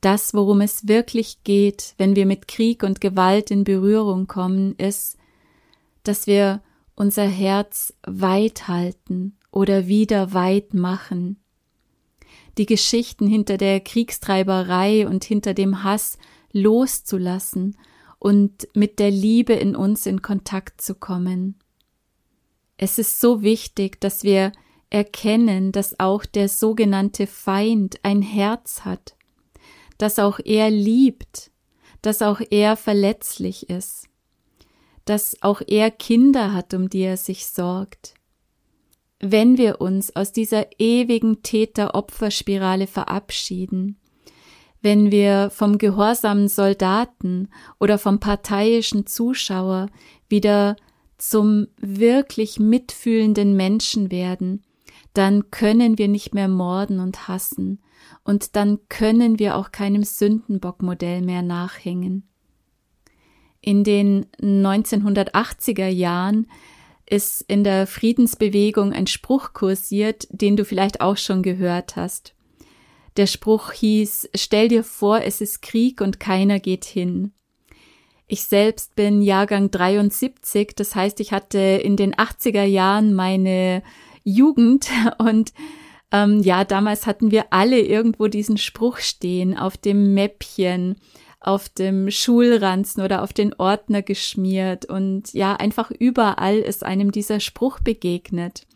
Das, 0.00 0.32
worum 0.32 0.60
es 0.60 0.86
wirklich 0.86 1.42
geht, 1.42 1.94
wenn 1.98 2.14
wir 2.14 2.24
mit 2.24 2.46
Krieg 2.46 2.82
und 2.82 3.00
Gewalt 3.00 3.50
in 3.50 3.64
Berührung 3.64 4.28
kommen, 4.28 4.76
ist, 4.76 5.16
dass 6.04 6.26
wir 6.26 6.62
unser 6.94 7.26
Herz 7.26 7.94
weit 8.06 8.68
halten 8.68 9.36
oder 9.50 9.88
wieder 9.88 10.32
weit 10.32 10.72
machen. 10.74 11.40
Die 12.58 12.66
Geschichten 12.66 13.26
hinter 13.26 13.56
der 13.56 13.80
Kriegstreiberei 13.80 15.06
und 15.06 15.24
hinter 15.24 15.54
dem 15.54 15.82
Hass 15.82 16.18
loszulassen 16.52 17.76
und 18.18 18.68
mit 18.74 18.98
der 18.98 19.10
Liebe 19.10 19.52
in 19.52 19.76
uns 19.76 20.06
in 20.06 20.22
Kontakt 20.22 20.80
zu 20.80 20.94
kommen. 20.94 21.56
Es 22.78 22.96
ist 22.96 23.20
so 23.20 23.42
wichtig, 23.42 24.00
dass 24.00 24.22
wir 24.22 24.52
erkennen, 24.88 25.72
dass 25.72 25.98
auch 25.98 26.24
der 26.24 26.48
sogenannte 26.48 27.26
Feind 27.26 27.98
ein 28.04 28.22
Herz 28.22 28.84
hat, 28.84 29.16
dass 29.98 30.18
auch 30.20 30.38
er 30.42 30.70
liebt, 30.70 31.50
dass 32.02 32.22
auch 32.22 32.40
er 32.50 32.76
verletzlich 32.76 33.68
ist, 33.68 34.08
dass 35.04 35.42
auch 35.42 35.60
er 35.66 35.90
Kinder 35.90 36.54
hat, 36.54 36.72
um 36.72 36.88
die 36.88 37.02
er 37.02 37.16
sich 37.16 37.46
sorgt. 37.48 38.14
Wenn 39.18 39.58
wir 39.58 39.80
uns 39.80 40.14
aus 40.14 40.32
dieser 40.32 40.66
ewigen 40.78 41.42
Täter-Opfer-Spirale 41.42 42.86
verabschieden, 42.86 43.98
wenn 44.80 45.10
wir 45.10 45.50
vom 45.50 45.78
gehorsamen 45.78 46.46
Soldaten 46.46 47.48
oder 47.80 47.98
vom 47.98 48.20
parteiischen 48.20 49.06
Zuschauer 49.06 49.88
wieder 50.28 50.76
zum 51.18 51.66
wirklich 51.80 52.58
mitfühlenden 52.58 53.56
Menschen 53.56 54.10
werden, 54.10 54.62
dann 55.14 55.50
können 55.50 55.98
wir 55.98 56.08
nicht 56.08 56.34
mehr 56.34 56.48
morden 56.48 57.00
und 57.00 57.28
hassen, 57.28 57.80
und 58.24 58.56
dann 58.56 58.78
können 58.88 59.38
wir 59.38 59.56
auch 59.56 59.72
keinem 59.72 60.04
Sündenbockmodell 60.04 61.22
mehr 61.22 61.42
nachhängen. 61.42 62.28
In 63.60 63.84
den 63.84 64.26
1980er 64.40 65.88
Jahren 65.88 66.46
ist 67.06 67.42
in 67.42 67.64
der 67.64 67.86
Friedensbewegung 67.86 68.92
ein 68.92 69.06
Spruch 69.06 69.52
kursiert, 69.52 70.28
den 70.30 70.56
du 70.56 70.64
vielleicht 70.64 71.00
auch 71.00 71.16
schon 71.16 71.42
gehört 71.42 71.96
hast. 71.96 72.34
Der 73.16 73.26
Spruch 73.26 73.72
hieß 73.72 74.30
Stell 74.34 74.68
dir 74.68 74.84
vor, 74.84 75.22
es 75.22 75.40
ist 75.40 75.62
Krieg 75.62 76.00
und 76.00 76.20
keiner 76.20 76.60
geht 76.60 76.84
hin. 76.84 77.32
Ich 78.30 78.44
selbst 78.44 78.94
bin 78.94 79.22
Jahrgang 79.22 79.70
73, 79.70 80.76
das 80.76 80.94
heißt, 80.94 81.18
ich 81.20 81.32
hatte 81.32 81.58
in 81.58 81.96
den 81.96 82.14
80er 82.14 82.64
Jahren 82.64 83.14
meine 83.14 83.82
Jugend 84.22 84.90
und 85.18 85.54
ähm, 86.12 86.42
ja, 86.42 86.64
damals 86.64 87.06
hatten 87.06 87.30
wir 87.30 87.46
alle 87.52 87.80
irgendwo 87.80 88.28
diesen 88.28 88.58
Spruch 88.58 88.98
stehen 88.98 89.56
auf 89.56 89.78
dem 89.78 90.12
Mäppchen, 90.12 90.96
auf 91.40 91.70
dem 91.70 92.10
Schulranzen 92.10 93.02
oder 93.02 93.22
auf 93.22 93.32
den 93.32 93.54
Ordner 93.54 94.02
geschmiert 94.02 94.84
und 94.84 95.32
ja, 95.32 95.54
einfach 95.54 95.90
überall 95.90 96.58
ist 96.58 96.84
einem 96.84 97.12
dieser 97.12 97.40
Spruch 97.40 97.80
begegnet. 97.80 98.66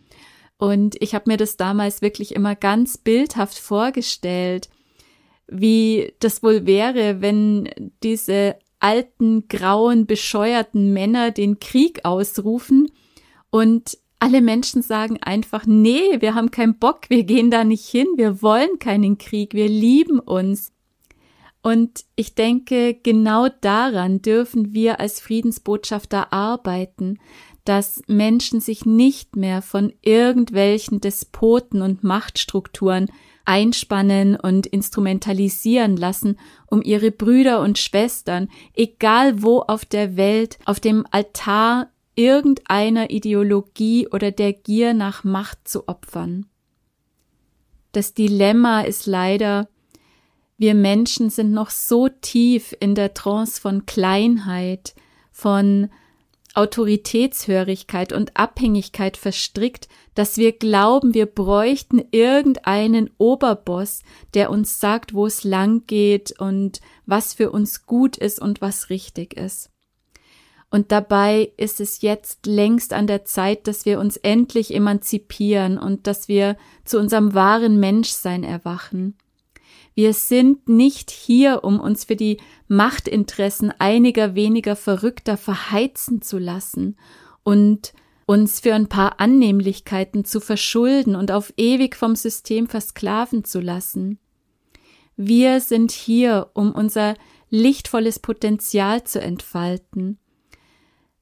Und 0.57 0.97
ich 1.03 1.15
habe 1.15 1.31
mir 1.31 1.37
das 1.37 1.59
damals 1.59 2.01
wirklich 2.01 2.35
immer 2.35 2.55
ganz 2.55 2.97
bildhaft 2.97 3.59
vorgestellt, 3.59 4.71
wie 5.47 6.15
das 6.21 6.43
wohl 6.43 6.65
wäre, 6.65 7.21
wenn 7.21 7.69
diese 8.03 8.57
alten, 8.83 9.49
grauen, 9.49 10.07
bescheuerten 10.07 10.93
Männer 10.93 11.31
den 11.31 11.61
Krieg 11.61 12.05
ausrufen 12.05 12.91
und 13.51 13.99
alle 14.19 14.41
Menschen 14.41 14.83
sagen 14.83 15.19
einfach, 15.21 15.67
nee, 15.67 16.21
wir 16.21 16.35
haben 16.35 16.51
keinen 16.51 16.79
Bock, 16.79 17.09
wir 17.09 17.25
gehen 17.25 17.51
da 17.51 17.65
nicht 17.65 17.87
hin, 17.87 18.07
wir 18.17 18.41
wollen 18.41 18.79
keinen 18.79 19.19
Krieg, 19.19 19.53
wir 19.53 19.69
lieben 19.69 20.21
uns. 20.21 20.73
Und 21.61 22.05
ich 22.17 22.35
denke, 22.35 22.95
genau 22.95 23.49
daran 23.61 24.23
dürfen 24.23 24.75
wir 24.75 25.01
als 25.01 25.21
Friedensbotschafter 25.21 26.33
arbeiten, 26.33 27.19
dass 27.65 28.03
Menschen 28.07 28.61
sich 28.61 28.85
nicht 28.85 29.37
mehr 29.37 29.63
von 29.63 29.93
irgendwelchen 30.03 31.01
Despoten 31.01 31.83
und 31.83 32.03
Machtstrukturen 32.05 33.11
einspannen 33.45 34.37
und 34.37 34.67
instrumentalisieren 34.67 35.97
lassen, 35.97 36.39
um 36.67 36.83
ihre 36.83 37.11
Brüder 37.11 37.61
und 37.61 37.79
Schwestern, 37.79 38.49
egal 38.75 39.43
wo 39.43 39.61
auf 39.61 39.85
der 39.85 40.17
Welt, 40.17 40.59
auf 40.65 40.81
dem 40.81 41.07
Altar 41.11 41.89
irgendeiner 42.15 43.11
Ideologie 43.11 44.09
oder 44.09 44.31
der 44.31 44.53
Gier 44.53 44.95
nach 44.95 45.25
Macht 45.25 45.67
zu 45.67 45.89
opfern. 45.89 46.47
Das 47.93 48.15
Dilemma 48.15 48.83
ist 48.83 49.07
leider, 49.07 49.69
wir 50.57 50.75
Menschen 50.75 51.31
sind 51.31 51.53
noch 51.53 51.71
so 51.71 52.09
tief 52.09 52.75
in 52.81 52.95
der 52.95 53.15
Trance 53.15 53.61
von 53.61 53.87
Kleinheit, 53.87 54.95
von 55.31 55.91
Autoritätshörigkeit 56.55 58.13
und 58.13 58.37
Abhängigkeit 58.37 59.17
verstrickt, 59.17 59.89
dass 60.15 60.37
wir 60.37 60.53
glauben, 60.53 61.15
wir 61.15 61.27
bräuchten 61.27 62.03
irgendeinen 62.11 63.11
Oberboss, 63.19 64.03
der 64.35 64.51
uns 64.51 64.79
sagt, 64.79 65.15
wo 65.15 65.27
es 65.27 65.45
lang 65.45 65.87
geht 65.87 66.39
und 66.39 66.81
was 67.07 67.35
für 67.35 67.51
uns 67.51 67.87
gut 67.87 68.19
ist 68.19 68.41
und 68.41 68.61
was 68.61 68.91
richtig 68.91 69.35
ist. 69.35 69.71
Und 70.71 70.91
dabei 70.91 71.53
ist 71.59 71.81
es 71.81 72.01
jetzt 72.01 72.47
längst 72.47 72.95
an 72.95 73.07
der 73.07 73.27
Zeit, 73.27 73.67
dass 73.67 73.85
wir 73.85 73.99
uns 73.99 74.17
endlich 74.17 74.75
emanzipieren 74.75 75.77
und 75.77 76.07
dass 76.07 76.29
wir 76.29 76.57
zu 76.85 76.99
unserem 76.99 77.35
wahren 77.35 77.79
Menschsein 77.79 78.43
erwachen. 78.43 79.17
Wir 79.95 80.15
sind 80.15 80.69
nicht 80.69 81.11
hier, 81.11 81.65
um 81.65 81.81
uns 81.81 82.05
für 82.05 82.17
die 82.17 82.39
Machtinteressen 82.69 83.73
einiger 83.79 84.35
weniger 84.35 84.77
Verrückter 84.77 85.37
verheizen 85.37 86.23
zu 86.23 86.39
lassen 86.39 86.97
und 87.43 87.93
uns 88.25 88.61
für 88.61 88.75
ein 88.75 88.89
paar 88.89 89.21
Annehmlichkeiten 89.21 90.25
zu 90.25 90.41
verschulden 90.41 91.17
und 91.17 91.31
auf 91.31 91.53
ewig 91.57 91.97
vom 91.97 92.17
System 92.17 92.69
versklaven 92.69 93.45
zu 93.45 93.61
lassen. 93.61 94.19
Wir 95.17 95.61
sind 95.61 95.93
hier, 95.93 96.51
um 96.55 96.73
unser 96.73 97.15
lichtvolles 97.51 98.19
Potenzial 98.19 99.05
zu 99.05 99.21
entfalten. 99.21 100.19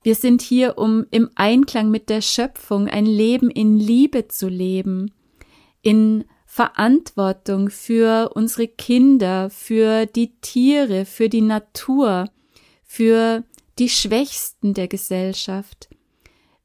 Wir 0.03 0.15
sind 0.15 0.41
hier, 0.41 0.79
um 0.79 1.05
im 1.11 1.29
Einklang 1.35 1.91
mit 1.91 2.09
der 2.09 2.23
Schöpfung 2.23 2.89
ein 2.89 3.05
Leben 3.05 3.51
in 3.51 3.79
Liebe 3.79 4.29
zu 4.29 4.49
leben, 4.49 5.13
in 5.83 6.25
Verantwortung 6.53 7.71
für 7.71 8.33
unsere 8.35 8.67
Kinder, 8.67 9.51
für 9.51 10.07
die 10.07 10.33
Tiere, 10.41 11.05
für 11.05 11.29
die 11.29 11.43
Natur, 11.43 12.29
für 12.83 13.45
die 13.79 13.89
Schwächsten 13.89 14.75
der 14.75 14.89
Gesellschaft. 14.89 15.89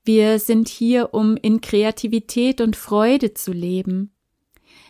Wir 0.03 0.39
sind 0.39 0.69
hier, 0.69 1.13
um 1.13 1.37
in 1.37 1.61
Kreativität 1.61 2.61
und 2.61 2.75
Freude 2.75 3.35
zu 3.35 3.51
leben. 3.51 4.11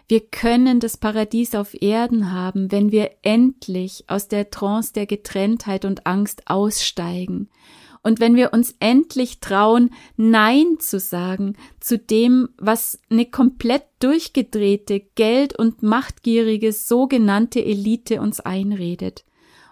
Wir 0.07 0.21
können 0.21 0.79
das 0.79 0.95
Paradies 0.95 1.55
auf 1.55 1.73
Erden 1.81 2.31
haben, 2.31 2.71
wenn 2.71 2.93
wir 2.93 3.11
endlich 3.21 4.05
aus 4.07 4.29
der 4.29 4.49
Trance 4.49 4.93
der 4.93 5.07
Getrenntheit 5.07 5.83
und 5.83 6.07
Angst 6.07 6.43
aussteigen 6.45 7.49
und 8.05 8.19
wenn 8.19 8.35
wir 8.35 8.53
uns 8.53 8.75
endlich 8.79 9.39
trauen, 9.39 9.89
Nein 10.15 10.77
zu 10.77 10.99
sagen 10.99 11.57
zu 11.79 11.97
dem, 11.97 12.49
was 12.59 12.99
eine 13.09 13.25
komplett 13.25 13.81
durchgedrehte, 13.99 14.99
geld- 14.99 15.57
und 15.57 15.81
machtgierige 15.81 16.71
sogenannte 16.71 17.65
Elite 17.65 18.21
uns 18.21 18.39
einredet. 18.39 19.25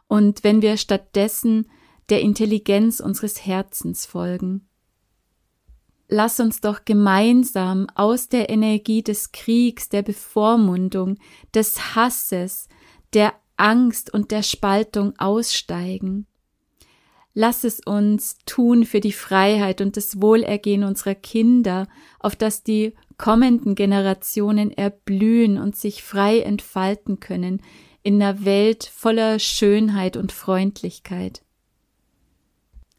Und 0.08 0.44
wenn 0.44 0.64
wir 0.64 0.78
stattdessen 0.78 1.68
der 2.10 2.22
Intelligenz 2.22 3.02
unseres 3.02 3.46
Herzens 3.46 4.08
folgen. 4.08 4.68
Lass 6.08 6.40
uns 6.40 6.60
doch 6.60 6.86
gemeinsam 6.86 7.86
aus 7.94 8.30
der 8.30 8.50
Energie 8.50 9.04
des 9.04 9.32
Kriegs, 9.32 9.90
der 9.90 10.02
Bevormundung, 10.02 11.20
des 11.54 11.96
Hasses, 11.96 12.68
der 13.14 13.36
Angst 13.58 14.12
und 14.12 14.32
der 14.32 14.42
Spaltung 14.42 15.14
aussteigen 15.20 16.26
Lass 17.36 17.64
es 17.64 17.80
uns 17.80 18.38
tun 18.46 18.86
für 18.86 19.00
die 19.00 19.12
Freiheit 19.12 19.82
und 19.82 19.98
das 19.98 20.22
Wohlergehen 20.22 20.84
unserer 20.84 21.16
Kinder, 21.16 21.88
auf 22.20 22.36
dass 22.36 22.64
die 22.64 22.94
kommenden 23.18 23.74
Generationen 23.74 24.72
erblühen 24.72 25.58
und 25.58 25.76
sich 25.76 26.04
frei 26.04 26.42
entfalten 26.42 27.20
können 27.20 27.62
in 28.04 28.22
einer 28.22 28.46
Welt 28.46 28.84
voller 28.94 29.40
Schönheit 29.40 30.18
und 30.18 30.32
Freundlichkeit. 30.32 31.42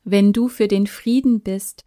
Wenn 0.02 0.32
du 0.32 0.48
für 0.48 0.66
den 0.66 0.86
Frieden 0.86 1.40
bist, 1.40 1.84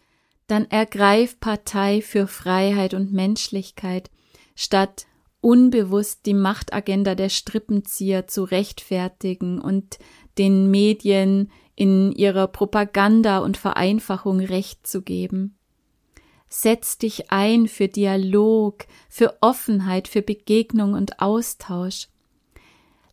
dann 0.47 0.65
ergreif 0.71 1.39
Partei 1.39 2.01
für 2.01 2.27
Freiheit 2.27 2.93
und 2.93 3.11
Menschlichkeit, 3.11 4.09
statt 4.55 5.05
unbewusst 5.41 6.25
die 6.25 6.33
Machtagenda 6.33 7.15
der 7.15 7.29
Strippenzieher 7.29 8.27
zu 8.27 8.43
rechtfertigen 8.43 9.59
und 9.59 9.99
den 10.37 10.71
Medien 10.71 11.51
in 11.77 12.11
ihrer 12.11 12.47
Propaganda 12.47 13.37
und 13.37 13.55
Vereinfachung 13.55 14.39
Recht 14.39 14.85
zu 14.85 15.03
geben. 15.03 15.57
Setz 16.49 16.97
dich 16.97 17.31
ein 17.31 17.67
für 17.67 17.87
Dialog, 17.87 18.85
für 19.09 19.37
Offenheit, 19.41 20.07
für 20.07 20.23
Begegnung 20.23 20.93
und 20.93 21.19
Austausch. 21.19 22.07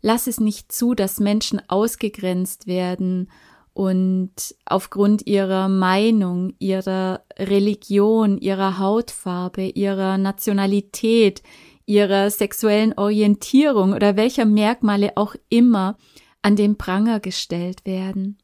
Lass 0.00 0.26
es 0.26 0.40
nicht 0.40 0.72
zu, 0.72 0.94
dass 0.94 1.20
Menschen 1.20 1.60
ausgegrenzt 1.68 2.66
werden 2.66 3.30
und 3.74 4.32
aufgrund 4.64 5.26
ihrer 5.26 5.68
Meinung, 5.68 6.54
ihrer 6.58 7.22
Religion, 7.38 8.38
ihrer 8.38 8.78
Hautfarbe, 8.78 9.66
ihrer 9.66 10.16
Nationalität, 10.16 11.42
ihrer 11.84 12.30
sexuellen 12.30 12.96
Orientierung 12.96 13.92
oder 13.92 14.16
welcher 14.16 14.46
Merkmale 14.46 15.12
auch 15.16 15.34
immer 15.50 15.98
an 16.40 16.56
den 16.56 16.78
Pranger 16.78 17.20
gestellt 17.20 17.84
werden 17.84 18.38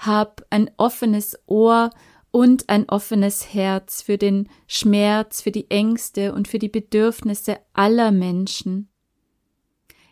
hab 0.00 0.46
ein 0.48 0.70
offenes 0.78 1.38
Ohr 1.46 1.90
und 2.30 2.68
ein 2.68 2.88
offenes 2.88 3.52
Herz 3.52 4.02
für 4.02 4.16
den 4.16 4.48
Schmerz, 4.66 5.42
für 5.42 5.50
die 5.50 5.70
Ängste 5.70 6.32
und 6.32 6.48
für 6.48 6.58
die 6.58 6.68
Bedürfnisse 6.68 7.58
aller 7.74 8.10
Menschen. 8.10 8.88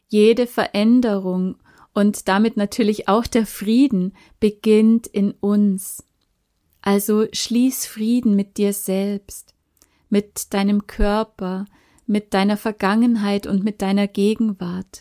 Jede 0.08 0.46
Veränderung 0.46 1.56
und 1.94 2.28
damit 2.28 2.56
natürlich 2.56 3.08
auch 3.08 3.26
der 3.26 3.46
Frieden 3.46 4.14
beginnt 4.40 5.06
in 5.06 5.32
uns. 5.32 6.04
Also 6.82 7.26
schließ 7.32 7.86
Frieden 7.86 8.36
mit 8.36 8.56
dir 8.56 8.72
selbst, 8.72 9.54
mit 10.10 10.52
deinem 10.54 10.86
Körper, 10.86 11.64
mit 12.06 12.34
deiner 12.34 12.56
Vergangenheit 12.56 13.46
und 13.46 13.64
mit 13.64 13.80
deiner 13.82 14.06
Gegenwart. 14.06 15.00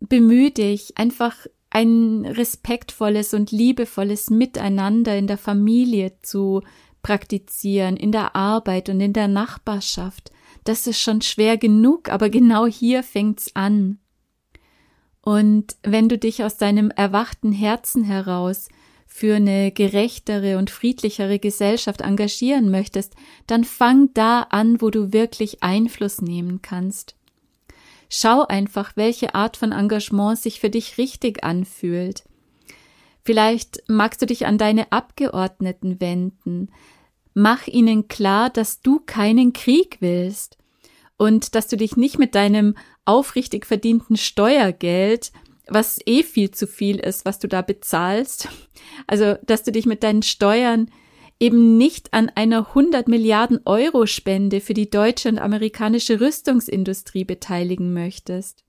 Bemühe 0.00 0.50
dich 0.50 0.96
einfach 0.96 1.46
ein 1.70 2.24
respektvolles 2.24 3.34
und 3.34 3.50
liebevolles 3.50 4.30
Miteinander 4.30 5.16
in 5.16 5.26
der 5.26 5.38
Familie 5.38 6.12
zu 6.22 6.62
praktizieren, 7.02 7.96
in 7.96 8.12
der 8.12 8.34
Arbeit 8.34 8.88
und 8.88 9.00
in 9.00 9.12
der 9.12 9.28
Nachbarschaft. 9.28 10.30
Das 10.64 10.86
ist 10.86 11.00
schon 11.00 11.22
schwer 11.22 11.56
genug, 11.56 12.10
aber 12.10 12.30
genau 12.30 12.66
hier 12.66 13.02
fängt's 13.02 13.54
an. 13.54 13.98
Und 15.20 15.76
wenn 15.82 16.08
du 16.08 16.16
dich 16.16 16.42
aus 16.42 16.56
deinem 16.56 16.90
erwachten 16.90 17.52
Herzen 17.52 18.02
heraus 18.02 18.68
für 19.06 19.36
eine 19.36 19.72
gerechtere 19.72 20.58
und 20.58 20.70
friedlichere 20.70 21.38
Gesellschaft 21.38 22.00
engagieren 22.00 22.70
möchtest, 22.70 23.14
dann 23.46 23.64
fang 23.64 24.12
da 24.14 24.42
an, 24.42 24.80
wo 24.80 24.90
du 24.90 25.12
wirklich 25.12 25.62
Einfluss 25.62 26.20
nehmen 26.20 26.62
kannst. 26.62 27.17
Schau 28.08 28.46
einfach, 28.46 28.92
welche 28.96 29.34
Art 29.34 29.56
von 29.56 29.72
Engagement 29.72 30.38
sich 30.38 30.60
für 30.60 30.70
dich 30.70 30.98
richtig 30.98 31.44
anfühlt. 31.44 32.24
Vielleicht 33.24 33.82
magst 33.88 34.22
du 34.22 34.26
dich 34.26 34.46
an 34.46 34.56
deine 34.56 34.90
Abgeordneten 34.92 36.00
wenden. 36.00 36.70
Mach 37.34 37.66
ihnen 37.66 38.08
klar, 38.08 38.48
dass 38.48 38.80
du 38.80 39.00
keinen 39.00 39.52
Krieg 39.52 39.98
willst 40.00 40.56
und 41.18 41.54
dass 41.54 41.68
du 41.68 41.76
dich 41.76 41.96
nicht 41.96 42.18
mit 42.18 42.34
deinem 42.34 42.74
aufrichtig 43.04 43.66
verdienten 43.66 44.16
Steuergeld, 44.16 45.32
was 45.66 45.98
eh 46.06 46.22
viel 46.22 46.50
zu 46.50 46.66
viel 46.66 46.98
ist, 46.98 47.26
was 47.26 47.38
du 47.38 47.48
da 47.48 47.60
bezahlst, 47.60 48.48
also 49.06 49.36
dass 49.44 49.62
du 49.62 49.72
dich 49.72 49.84
mit 49.84 50.02
deinen 50.02 50.22
Steuern 50.22 50.90
eben 51.40 51.76
nicht 51.76 52.12
an 52.12 52.30
einer 52.34 52.68
100 52.68 53.08
Milliarden 53.08 53.60
Euro 53.64 54.06
Spende 54.06 54.60
für 54.60 54.74
die 54.74 54.90
deutsche 54.90 55.28
und 55.28 55.38
amerikanische 55.38 56.20
Rüstungsindustrie 56.20 57.24
beteiligen 57.24 57.92
möchtest. 57.92 58.64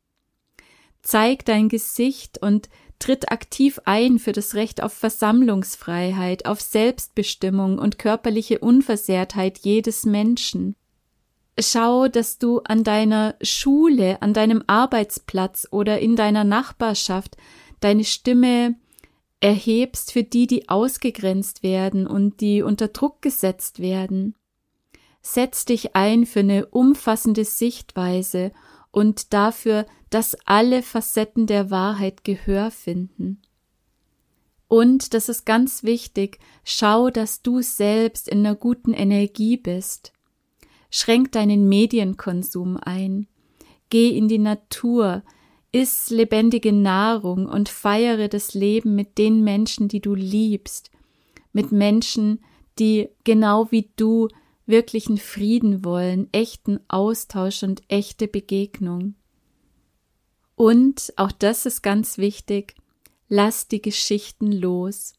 Zeig 1.02 1.46
dein 1.46 1.70
Gesicht 1.70 2.38
und 2.42 2.70
tritt 3.00 3.32
aktiv 3.32 3.80
ein 3.86 4.20
für 4.20 4.34
das 4.34 4.56
Recht 4.56 4.84
auf 4.84 4.94
Versammlungsfreiheit, 4.94 6.46
auf 6.46 6.62
Selbstbestimmung 6.62 7.80
und 7.80 7.98
körperliche 7.98 8.60
Unversehrtheit 8.60 9.60
jedes 9.60 10.06
Menschen. 10.06 10.76
Schau, 11.58 12.08
dass 12.08 12.38
du 12.38 12.60
an 12.60 12.84
deiner 12.84 13.36
Schule, 13.42 14.22
an 14.22 14.34
deinem 14.34 14.64
Arbeitsplatz 14.68 15.68
oder 15.72 16.00
in 16.00 16.16
deiner 16.16 16.44
Nachbarschaft 16.44 17.38
deine 17.80 18.04
Stimme 18.04 18.76
erhebst 19.40 20.12
für 20.12 20.24
die, 20.24 20.48
die 20.48 20.70
ausgegrenzt 20.70 21.64
werden 21.64 22.08
und 22.08 22.42
die 22.42 22.62
unter 22.62 22.90
Druck 22.90 23.22
gesetzt 23.22 23.80
werden. 23.80 24.36
Setz 25.22 25.66
dich 25.66 25.96
ein 25.96 26.26
für 26.26 26.40
eine 26.40 26.66
umfassende 26.68 27.46
Sichtweise 27.46 28.52
und 28.92 29.34
dafür, 29.34 29.86
dass 30.10 30.36
alle 30.46 30.82
Facetten 30.82 31.46
der 31.46 31.70
Wahrheit 31.70 32.24
Gehör 32.24 32.72
finden. 32.72 33.42
Und, 34.68 35.14
das 35.14 35.30
ist 35.30 35.46
ganz 35.46 35.84
wichtig, 35.84 36.40
schau, 36.64 37.10
dass 37.10 37.42
du 37.42 37.62
selbst 37.62 38.28
in 38.28 38.40
einer 38.40 38.56
guten 38.56 38.94
Energie 38.94 39.58
bist. 39.58 40.14
Schränk 40.92 41.32
deinen 41.32 41.68
Medienkonsum 41.68 42.78
ein. 42.78 43.28
Geh 43.90 44.10
in 44.10 44.28
die 44.28 44.38
Natur, 44.38 45.24
Iss 45.72 46.10
lebendige 46.10 46.74
Nahrung 46.74 47.46
und 47.46 47.70
feiere 47.70 48.28
das 48.28 48.54
Leben 48.54 48.96
mit 48.96 49.18
den 49.18 49.44
Menschen, 49.44 49.88
die 49.88 50.02
du 50.02 50.16
liebst, 50.16 50.90
mit 51.54 51.72
Menschen, 51.72 52.44
die 52.80 53.10
genau 53.24 53.72
wie 53.72 53.92
du 53.96 54.30
wirklichen 54.66 55.18
Frieden 55.18 55.84
wollen, 55.84 56.28
echten 56.32 56.80
Austausch 56.88 57.64
und 57.64 57.82
echte 57.88 58.28
Begegnung. 58.28 59.16
Und, 60.56 61.14
auch 61.18 61.32
das 61.32 61.66
ist 61.66 61.82
ganz 61.82 62.18
wichtig, 62.18 62.76
lass 63.28 63.68
die 63.68 63.82
Geschichten 63.82 64.52
los 64.52 65.14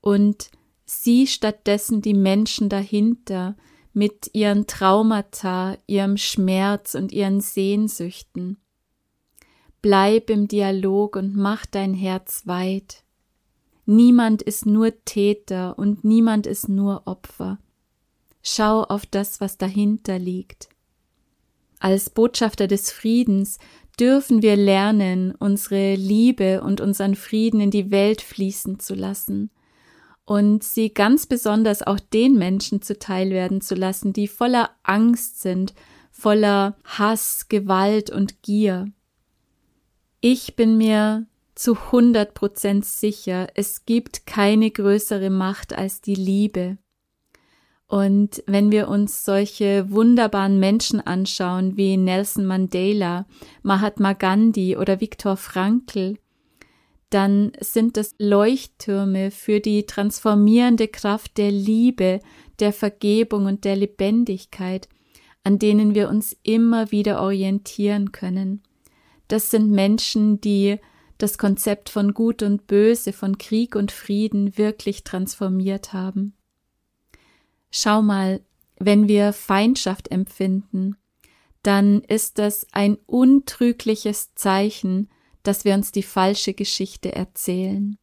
und 0.00 0.50
sieh 0.84 1.26
stattdessen 1.26 2.02
die 2.02 2.14
Menschen 2.14 2.68
dahinter 2.68 3.56
mit 3.92 4.30
ihren 4.34 4.66
Traumata, 4.66 5.76
ihrem 5.86 6.16
Schmerz 6.16 6.94
und 6.94 7.12
ihren 7.12 7.40
Sehnsüchten. 7.40 8.58
Bleib 9.86 10.30
im 10.30 10.48
Dialog 10.48 11.14
und 11.14 11.36
mach 11.36 11.64
dein 11.64 11.94
Herz 11.94 12.42
weit. 12.46 13.04
Niemand 13.84 14.42
ist 14.42 14.66
nur 14.66 14.90
Täter 15.04 15.78
und 15.78 16.02
niemand 16.02 16.48
ist 16.48 16.68
nur 16.68 17.02
Opfer. 17.06 17.60
Schau 18.42 18.82
auf 18.82 19.06
das, 19.06 19.40
was 19.40 19.58
dahinter 19.58 20.18
liegt. 20.18 20.70
Als 21.78 22.10
Botschafter 22.10 22.66
des 22.66 22.90
Friedens 22.90 23.60
dürfen 24.00 24.42
wir 24.42 24.56
lernen, 24.56 25.36
unsere 25.38 25.94
Liebe 25.94 26.62
und 26.62 26.80
unseren 26.80 27.14
Frieden 27.14 27.60
in 27.60 27.70
die 27.70 27.92
Welt 27.92 28.22
fließen 28.22 28.80
zu 28.80 28.96
lassen 28.96 29.50
und 30.24 30.64
sie 30.64 30.92
ganz 30.92 31.26
besonders 31.26 31.84
auch 31.84 32.00
den 32.00 32.34
Menschen 32.36 32.82
zuteil 32.82 33.30
werden 33.30 33.60
zu 33.60 33.76
lassen, 33.76 34.12
die 34.12 34.26
voller 34.26 34.70
Angst 34.82 35.42
sind, 35.42 35.74
voller 36.10 36.76
Hass, 36.82 37.46
Gewalt 37.48 38.10
und 38.10 38.42
Gier. 38.42 38.90
Ich 40.28 40.56
bin 40.56 40.76
mir 40.76 41.28
zu 41.54 41.92
hundert 41.92 42.34
Prozent 42.34 42.84
sicher, 42.84 43.46
es 43.54 43.84
gibt 43.86 44.26
keine 44.26 44.72
größere 44.72 45.30
Macht 45.30 45.72
als 45.72 46.00
die 46.00 46.16
Liebe. 46.16 46.78
Und 47.86 48.42
wenn 48.48 48.72
wir 48.72 48.88
uns 48.88 49.24
solche 49.24 49.88
wunderbaren 49.88 50.58
Menschen 50.58 51.00
anschauen 51.00 51.76
wie 51.76 51.96
Nelson 51.96 52.44
Mandela, 52.44 53.26
Mahatma 53.62 54.14
Gandhi 54.14 54.76
oder 54.76 55.00
Viktor 55.00 55.36
Frankl, 55.36 56.18
dann 57.08 57.52
sind 57.60 57.96
es 57.96 58.16
Leuchttürme 58.18 59.30
für 59.30 59.60
die 59.60 59.86
transformierende 59.86 60.88
Kraft 60.88 61.38
der 61.38 61.52
Liebe, 61.52 62.18
der 62.58 62.72
Vergebung 62.72 63.46
und 63.46 63.64
der 63.64 63.76
Lebendigkeit, 63.76 64.88
an 65.44 65.60
denen 65.60 65.94
wir 65.94 66.08
uns 66.08 66.36
immer 66.42 66.90
wieder 66.90 67.22
orientieren 67.22 68.10
können. 68.10 68.65
Das 69.28 69.50
sind 69.50 69.70
Menschen, 69.70 70.40
die 70.40 70.78
das 71.18 71.38
Konzept 71.38 71.88
von 71.88 72.14
Gut 72.14 72.42
und 72.42 72.66
Böse, 72.66 73.12
von 73.12 73.38
Krieg 73.38 73.74
und 73.74 73.90
Frieden 73.90 74.58
wirklich 74.58 75.04
transformiert 75.04 75.92
haben. 75.92 76.34
Schau 77.70 78.02
mal, 78.02 78.40
wenn 78.78 79.08
wir 79.08 79.32
Feindschaft 79.32 80.10
empfinden, 80.10 80.96
dann 81.62 82.02
ist 82.02 82.38
das 82.38 82.66
ein 82.72 82.96
untrügliches 83.06 84.34
Zeichen, 84.34 85.08
dass 85.42 85.64
wir 85.64 85.74
uns 85.74 85.92
die 85.92 86.02
falsche 86.02 86.54
Geschichte 86.54 87.12
erzählen. 87.12 87.98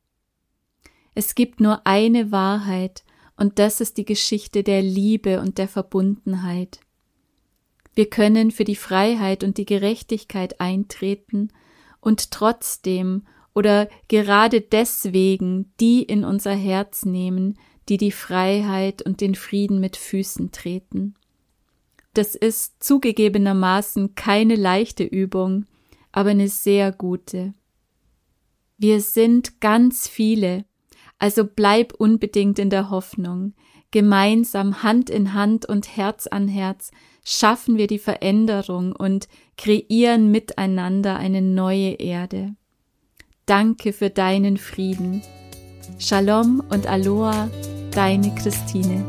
Es 1.15 1.35
gibt 1.35 1.59
nur 1.59 1.85
eine 1.85 2.31
Wahrheit, 2.31 3.03
und 3.35 3.59
das 3.59 3.81
ist 3.81 3.97
die 3.97 4.05
Geschichte 4.05 4.63
der 4.63 4.81
Liebe 4.81 5.39
und 5.39 5.57
der 5.57 5.67
Verbundenheit. 5.67 6.79
Wir 7.95 8.09
können 8.09 8.51
für 8.51 8.63
die 8.63 8.75
Freiheit 8.75 9.43
und 9.43 9.57
die 9.57 9.65
Gerechtigkeit 9.65 10.59
eintreten 10.59 11.49
und 11.99 12.31
trotzdem 12.31 13.23
oder 13.53 13.87
gerade 14.07 14.61
deswegen 14.61 15.71
die 15.79 16.01
in 16.01 16.25
unser 16.25 16.53
Herz 16.53 17.05
nehmen, 17.05 17.57
die 17.89 17.97
die 17.97 18.11
Freiheit 18.11 19.01
und 19.01 19.21
den 19.21 19.35
Frieden 19.35 19.79
mit 19.79 19.95
Füßen 19.97 20.51
treten. 20.51 21.15
Das 22.13 22.35
ist 22.35 22.83
zugegebenermaßen 22.83 24.15
keine 24.15 24.55
leichte 24.55 25.03
Übung, 25.03 25.65
aber 26.11 26.31
eine 26.31 26.47
sehr 26.47 26.91
gute. 26.91 27.53
Wir 28.77 29.01
sind 29.01 29.61
ganz 29.61 30.07
viele, 30.07 30.65
also 31.19 31.43
bleib 31.45 31.93
unbedingt 31.93 32.59
in 32.59 32.69
der 32.69 32.89
Hoffnung. 32.89 33.53
Gemeinsam 33.91 34.81
Hand 34.81 35.09
in 35.09 35.33
Hand 35.33 35.67
und 35.67 35.95
Herz 35.95 36.27
an 36.27 36.47
Herz 36.47 36.91
schaffen 37.23 37.77
wir 37.77 37.87
die 37.87 37.99
Veränderung 37.99 38.95
und 38.95 39.27
kreieren 39.57 40.31
miteinander 40.31 41.17
eine 41.17 41.41
neue 41.41 41.93
Erde. 41.93 42.55
Danke 43.45 43.93
für 43.93 44.09
deinen 44.09 44.57
Frieden. 44.57 45.21
Shalom 45.99 46.63
und 46.69 46.87
Aloha, 46.87 47.49
deine 47.91 48.33
Christine. 48.35 49.05